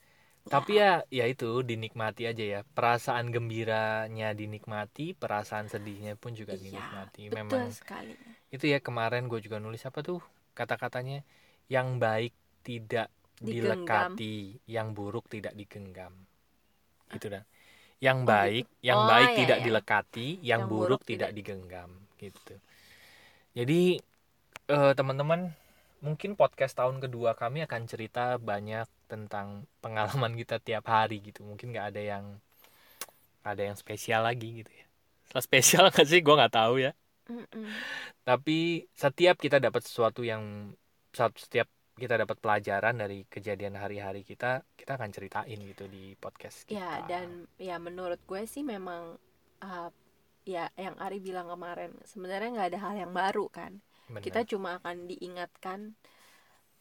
tapi 0.42 0.76
ya 0.76 1.06
ya 1.06 1.24
itu 1.24 1.62
dinikmati 1.62 2.26
aja 2.26 2.42
ya. 2.42 2.60
Perasaan 2.64 3.30
gembiranya 3.30 4.32
dinikmati 4.32 5.12
perasaan 5.12 5.66
sedihnya 5.66 6.14
pun 6.14 6.32
juga 6.32 6.54
Iya, 6.54 6.66
dinikmati. 6.66 7.22
betul 7.28 7.36
memang 7.38 7.70
sekali. 7.70 8.14
itu 8.50 8.64
ya 8.66 8.78
kemarin 8.78 9.26
gue 9.26 9.38
juga 9.38 9.56
nulis 9.56 9.80
apa 9.82 10.02
tuh 10.02 10.20
kata-katanya 10.52 11.22
yang 11.66 11.96
baik 11.96 12.34
tidak 12.62 13.08
Digenggam. 13.38 14.14
dilekati 14.14 14.36
yang 14.66 14.92
buruk 14.92 15.26
tidak 15.26 15.52
digenggam. 15.52 16.12
Gitu 17.08 17.26
dah. 17.28 17.42
Yang 18.02 18.18
Oh, 18.18 18.26
baik 18.26 18.64
yang 18.82 18.98
Oh, 18.98 19.06
baik 19.06 19.28
iya, 19.30 19.38
tidak 19.38 19.58
iya. 19.58 19.64
dilekati 19.64 20.28
yang, 20.42 20.42
Yang 20.42 20.60
buruk, 20.66 20.80
buruk 20.82 21.02
tidak 21.06 21.30
tidak- 21.30 21.36
digenggam 21.38 21.90
gitu. 22.18 22.54
Jadi 23.52 23.82
eh, 24.64 24.92
teman-teman 24.94 25.52
mungkin 26.02 26.34
podcast 26.34 26.74
tahun 26.76 26.98
kedua 26.98 27.38
kami 27.38 27.62
akan 27.64 27.86
cerita 27.86 28.36
banyak 28.36 28.84
tentang 29.06 29.64
pengalaman 29.78 30.34
kita 30.34 30.58
tiap 30.58 30.90
hari 30.90 31.22
gitu. 31.22 31.46
Mungkin 31.46 31.70
nggak 31.70 31.94
ada 31.94 32.02
yang 32.02 32.24
ada 33.42 33.62
yang 33.62 33.78
spesial 33.78 34.26
lagi 34.26 34.62
gitu 34.62 34.70
ya. 34.70 34.86
Setelah 35.30 35.44
spesial 35.46 35.84
nggak 35.94 36.06
sih? 36.10 36.20
Gue 36.20 36.34
nggak 36.36 36.54
tahu 36.54 36.76
ya. 36.82 36.92
Mm-mm. 37.22 37.70
tapi 38.26 38.90
setiap 38.98 39.38
kita 39.38 39.62
dapat 39.62 39.86
sesuatu 39.86 40.26
yang 40.26 40.74
setiap 41.14 41.70
kita 41.94 42.18
dapat 42.18 42.34
pelajaran 42.42 42.98
dari 42.98 43.22
kejadian 43.30 43.78
hari-hari 43.78 44.26
kita 44.26 44.66
kita 44.74 44.98
akan 44.98 45.10
ceritain 45.14 45.54
gitu 45.54 45.86
di 45.86 46.18
podcast 46.18 46.66
kita. 46.66 46.82
Ya 46.82 47.06
dan 47.06 47.46
ya 47.62 47.78
menurut 47.78 48.18
gue 48.26 48.42
sih 48.48 48.66
memang 48.66 49.22
uh, 49.62 49.88
ya 50.42 50.66
yang 50.74 50.98
Ari 50.98 51.22
bilang 51.22 51.46
kemarin 51.46 51.94
sebenarnya 52.02 52.48
nggak 52.58 52.68
ada 52.74 52.80
hal 52.90 52.94
yang 53.06 53.12
baru 53.14 53.46
kan. 53.52 53.78
Benar. 54.08 54.22
Kita 54.24 54.40
cuma 54.46 54.68
akan 54.78 54.96
diingatkan 55.10 55.80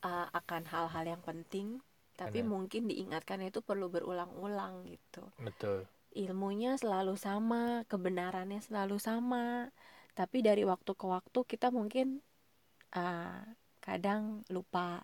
uh, 0.04 0.28
akan 0.34 0.64
hal-hal 0.72 1.06
yang 1.18 1.22
penting, 1.24 1.80
tapi 2.18 2.42
Benar. 2.42 2.52
mungkin 2.54 2.82
diingatkan 2.92 3.40
itu 3.46 3.60
perlu 3.62 3.88
berulang-ulang 3.94 4.86
gitu. 4.90 5.24
betul 5.40 5.86
Ilmunya 6.12 6.76
selalu 6.76 7.16
sama, 7.16 7.88
kebenarannya 7.88 8.60
selalu 8.60 9.00
sama, 9.00 9.72
tapi 10.12 10.44
dari 10.44 10.68
waktu 10.68 10.92
ke 10.92 11.06
waktu 11.08 11.40
kita 11.48 11.72
mungkin 11.72 12.20
uh, 12.96 13.40
kadang 13.80 14.44
lupa, 14.52 15.02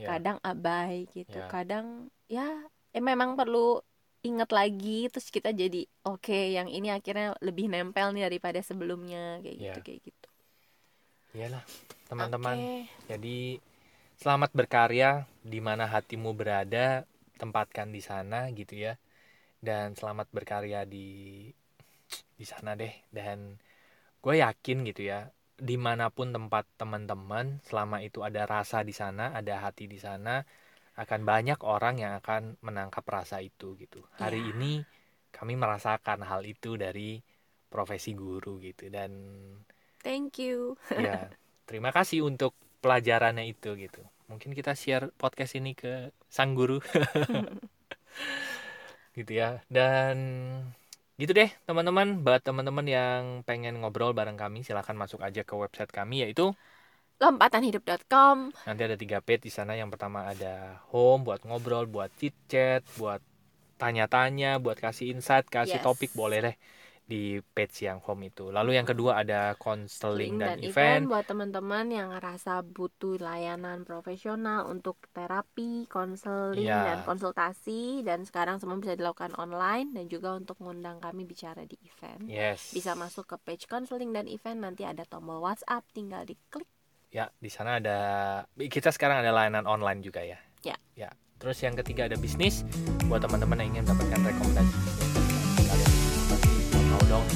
ya 0.00 0.16
kadang 0.16 0.38
abai 0.44 1.08
gitu 1.12 1.38
Ya. 1.40 1.48
kadang 1.48 2.08
ya 2.28 2.48
eh 2.96 3.00
memang 3.04 3.36
perlu 3.36 3.80
inget 4.24 4.50
lagi 4.50 5.06
terus 5.12 5.28
kita 5.30 5.52
jadi 5.54 5.86
oke 6.04 6.34
yang 6.56 6.68
ini 6.68 6.88
akhirnya 6.90 7.36
lebih 7.44 7.68
nempel 7.72 8.10
nih 8.16 8.26
daripada 8.28 8.60
sebelumnya 8.64 9.38
kayak 9.44 9.56
gitu 9.60 9.78
Ya. 9.80 9.84
kayak 9.84 10.00
gitu 10.08 10.28
iyalah 11.36 11.60
teman-teman. 12.08 12.56
Oke. 12.56 12.88
jadi 13.12 13.38
selamat 14.16 14.50
berkarya 14.56 15.28
di 15.44 15.60
mana 15.60 15.84
hatimu 15.84 16.32
berada 16.32 17.04
tempatkan 17.36 17.92
di 17.92 18.00
sana 18.00 18.48
gitu 18.56 18.72
ya. 18.88 18.96
Dan 19.60 19.92
selamat 19.92 20.32
berkarya 20.32 20.88
di 20.88 21.48
di 22.40 22.44
sana 22.48 22.72
deh. 22.72 22.92
Dan 23.12 23.60
gue 24.24 24.34
yakin 24.40 24.88
gitu 24.88 25.04
ya 25.04 25.28
di 25.56 25.76
mana 25.80 26.12
pun 26.12 26.32
tempat 26.36 26.68
teman-teman 26.76 27.64
selama 27.64 28.04
itu 28.04 28.20
ada 28.20 28.44
rasa 28.44 28.84
di 28.84 28.92
sana 28.92 29.32
ada 29.32 29.64
hati 29.64 29.88
di 29.88 29.96
sana 29.96 30.44
akan 30.96 31.20
banyak 31.24 31.60
orang 31.64 32.00
yang 32.00 32.12
akan 32.20 32.56
menangkap 32.64 33.04
rasa 33.04 33.40
itu 33.44 33.76
gitu. 33.76 34.04
Hari 34.16 34.40
Iya. 34.40 34.52
ini 34.56 34.72
kami 35.32 35.56
merasakan 35.56 36.24
hal 36.24 36.44
itu 36.48 36.80
dari 36.80 37.20
profesi 37.68 38.16
guru 38.16 38.56
gitu. 38.60 38.88
Dan 38.88 39.12
thank 40.06 40.38
you. 40.38 40.78
Ya 40.94 41.34
terima 41.66 41.90
kasih 41.90 42.22
untuk 42.22 42.54
pelajarannya 42.78 43.50
itu 43.50 43.74
gitu. 43.74 43.98
Mungkin 44.30 44.54
kita 44.54 44.78
share 44.78 45.10
podcast 45.18 45.58
ini 45.58 45.74
ke 45.74 46.14
sang 46.30 46.54
guru. 46.54 46.78
Gitu 49.16 49.32
ya. 49.32 49.64
Dan 49.72 50.16
gitu 51.16 51.32
deh 51.32 51.48
teman-teman. 51.64 52.20
Buat 52.20 52.44
teman-teman 52.44 52.86
yang 52.86 53.22
pengen 53.48 53.80
ngobrol 53.80 54.12
bareng 54.12 54.36
kami 54.36 54.60
silahkan 54.60 54.92
masuk 54.92 55.24
aja 55.24 55.42
ke 55.42 55.54
website 55.56 55.88
kami 55.88 56.22
yaitu 56.26 56.52
lompatanhidup.com 57.16 58.52
nanti 58.68 58.82
ada 58.84 58.96
tiga 59.00 59.24
page 59.24 59.48
di 59.48 59.52
sana. 59.52 59.72
Yang 59.72 59.96
pertama 59.96 60.28
ada 60.28 60.84
home 60.92 61.24
buat 61.24 61.40
ngobrol 61.48 61.88
buat 61.88 62.12
chit 62.20 62.36
chat 62.50 62.84
buat 63.00 63.24
tanya-tanya 63.80 64.60
buat 64.60 64.76
kasih 64.76 65.16
insight 65.16 65.48
kasih 65.48 65.80
Yes. 65.80 65.86
topik. 65.86 66.12
Boleh 66.12 66.38
deh 66.52 66.56
di 67.06 67.38
page 67.54 67.86
yang 67.86 68.02
home 68.02 68.26
itu 68.26 68.50
lalu 68.50 68.74
yang 68.74 68.82
kedua 68.82 69.22
ada 69.22 69.54
counseling 69.54 70.34
link 70.34 70.42
dan, 70.42 70.58
dan 70.58 70.66
event 70.66 70.74
event 70.74 71.02
buat 71.06 71.24
teman-teman 71.30 71.86
yang 71.94 72.08
ngerasa 72.10 72.66
butuh 72.66 73.22
layanan 73.22 73.86
profesional 73.86 74.66
untuk 74.66 74.98
terapi, 75.14 75.86
konseling 75.86 76.66
Iya. 76.66 76.82
dan 76.82 76.98
konsultasi 77.06 78.02
dan 78.02 78.26
sekarang 78.26 78.58
semua 78.58 78.82
bisa 78.82 78.98
dilakukan 78.98 79.38
online 79.38 79.94
dan 79.94 80.10
juga 80.10 80.34
untuk 80.34 80.58
mengundang 80.58 80.98
kami 80.98 81.22
bicara 81.22 81.62
di 81.62 81.78
event. 81.86 82.26
yes 82.26 82.74
Bisa 82.74 82.98
masuk 82.98 83.30
ke 83.30 83.36
page 83.38 83.70
konseling 83.70 84.10
dan 84.10 84.26
event 84.26 84.66
nanti 84.66 84.82
ada 84.82 85.06
tombol 85.06 85.38
WhatsApp 85.38 85.86
tinggal 85.94 86.26
diklik. 86.26 86.66
Ya, 87.14 87.30
di 87.38 87.48
sana 87.48 87.78
ada 87.78 87.98
kita 88.58 88.90
sekarang 88.90 89.22
ada 89.22 89.30
layanan 89.30 89.62
online 89.64 90.02
juga 90.02 90.26
ya. 90.26 90.42
Ya. 90.66 90.74
Ya. 90.98 91.14
Terus 91.38 91.62
yang 91.62 91.78
ketiga 91.78 92.10
ada 92.10 92.18
bisnis 92.18 92.66
buat 93.06 93.22
teman-teman 93.22 93.62
yang 93.62 93.78
ingin 93.78 93.84
mendapatkan 93.86 94.20
rekomendasi 94.26 94.74
bisnis. 94.74 95.05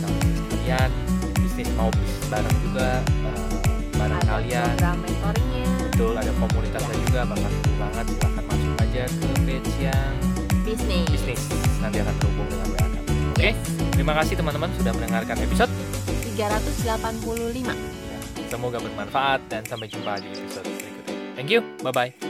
Sama 0.00 0.16
bisnis 0.16 0.48
kalian, 0.50 0.90
bisnis 1.36 1.68
mau 1.74 1.88
bisnis 1.90 2.24
bareng 2.26 2.56
juga 2.62 2.88
eh, 3.02 3.48
bareng 3.92 4.18
Ada 4.18 4.30
kalian. 4.30 4.74
mentoringnya, 4.96 5.66
Betul, 5.84 6.14
ada 6.14 6.32
komunitasnya 6.34 6.96
juga 7.02 7.20
bakal 7.26 7.50
seru 7.50 7.74
banget. 7.76 8.04
Silahkan 8.08 8.44
masuk 8.46 8.74
aja 8.78 9.02
ke 9.06 9.26
page 9.42 9.72
yang 9.78 10.12
bisnis. 10.62 11.06
bisnis. 11.10 11.40
Nanti 11.78 11.96
akan 11.98 12.14
terhubung 12.16 12.48
dengan 12.48 12.66
WA 12.70 12.86
kami. 12.86 12.98
Oke, 13.30 13.42
Yes. 13.42 13.56
terima 13.90 14.12
kasih 14.14 14.34
teman-teman 14.34 14.70
sudah 14.74 14.92
mendengarkan 14.92 15.36
episode. 15.38 15.72
385. 16.30 17.72
Ya, 17.72 18.18
semoga 18.48 18.78
bermanfaat 18.78 19.40
dan 19.46 19.62
sampai 19.62 19.86
jumpa 19.86 20.16
di 20.18 20.28
episode 20.30 20.64
berikutnya. 20.66 21.14
Thank 21.34 21.50
you, 21.50 21.60
bye 21.80 21.92
bye. 21.92 22.29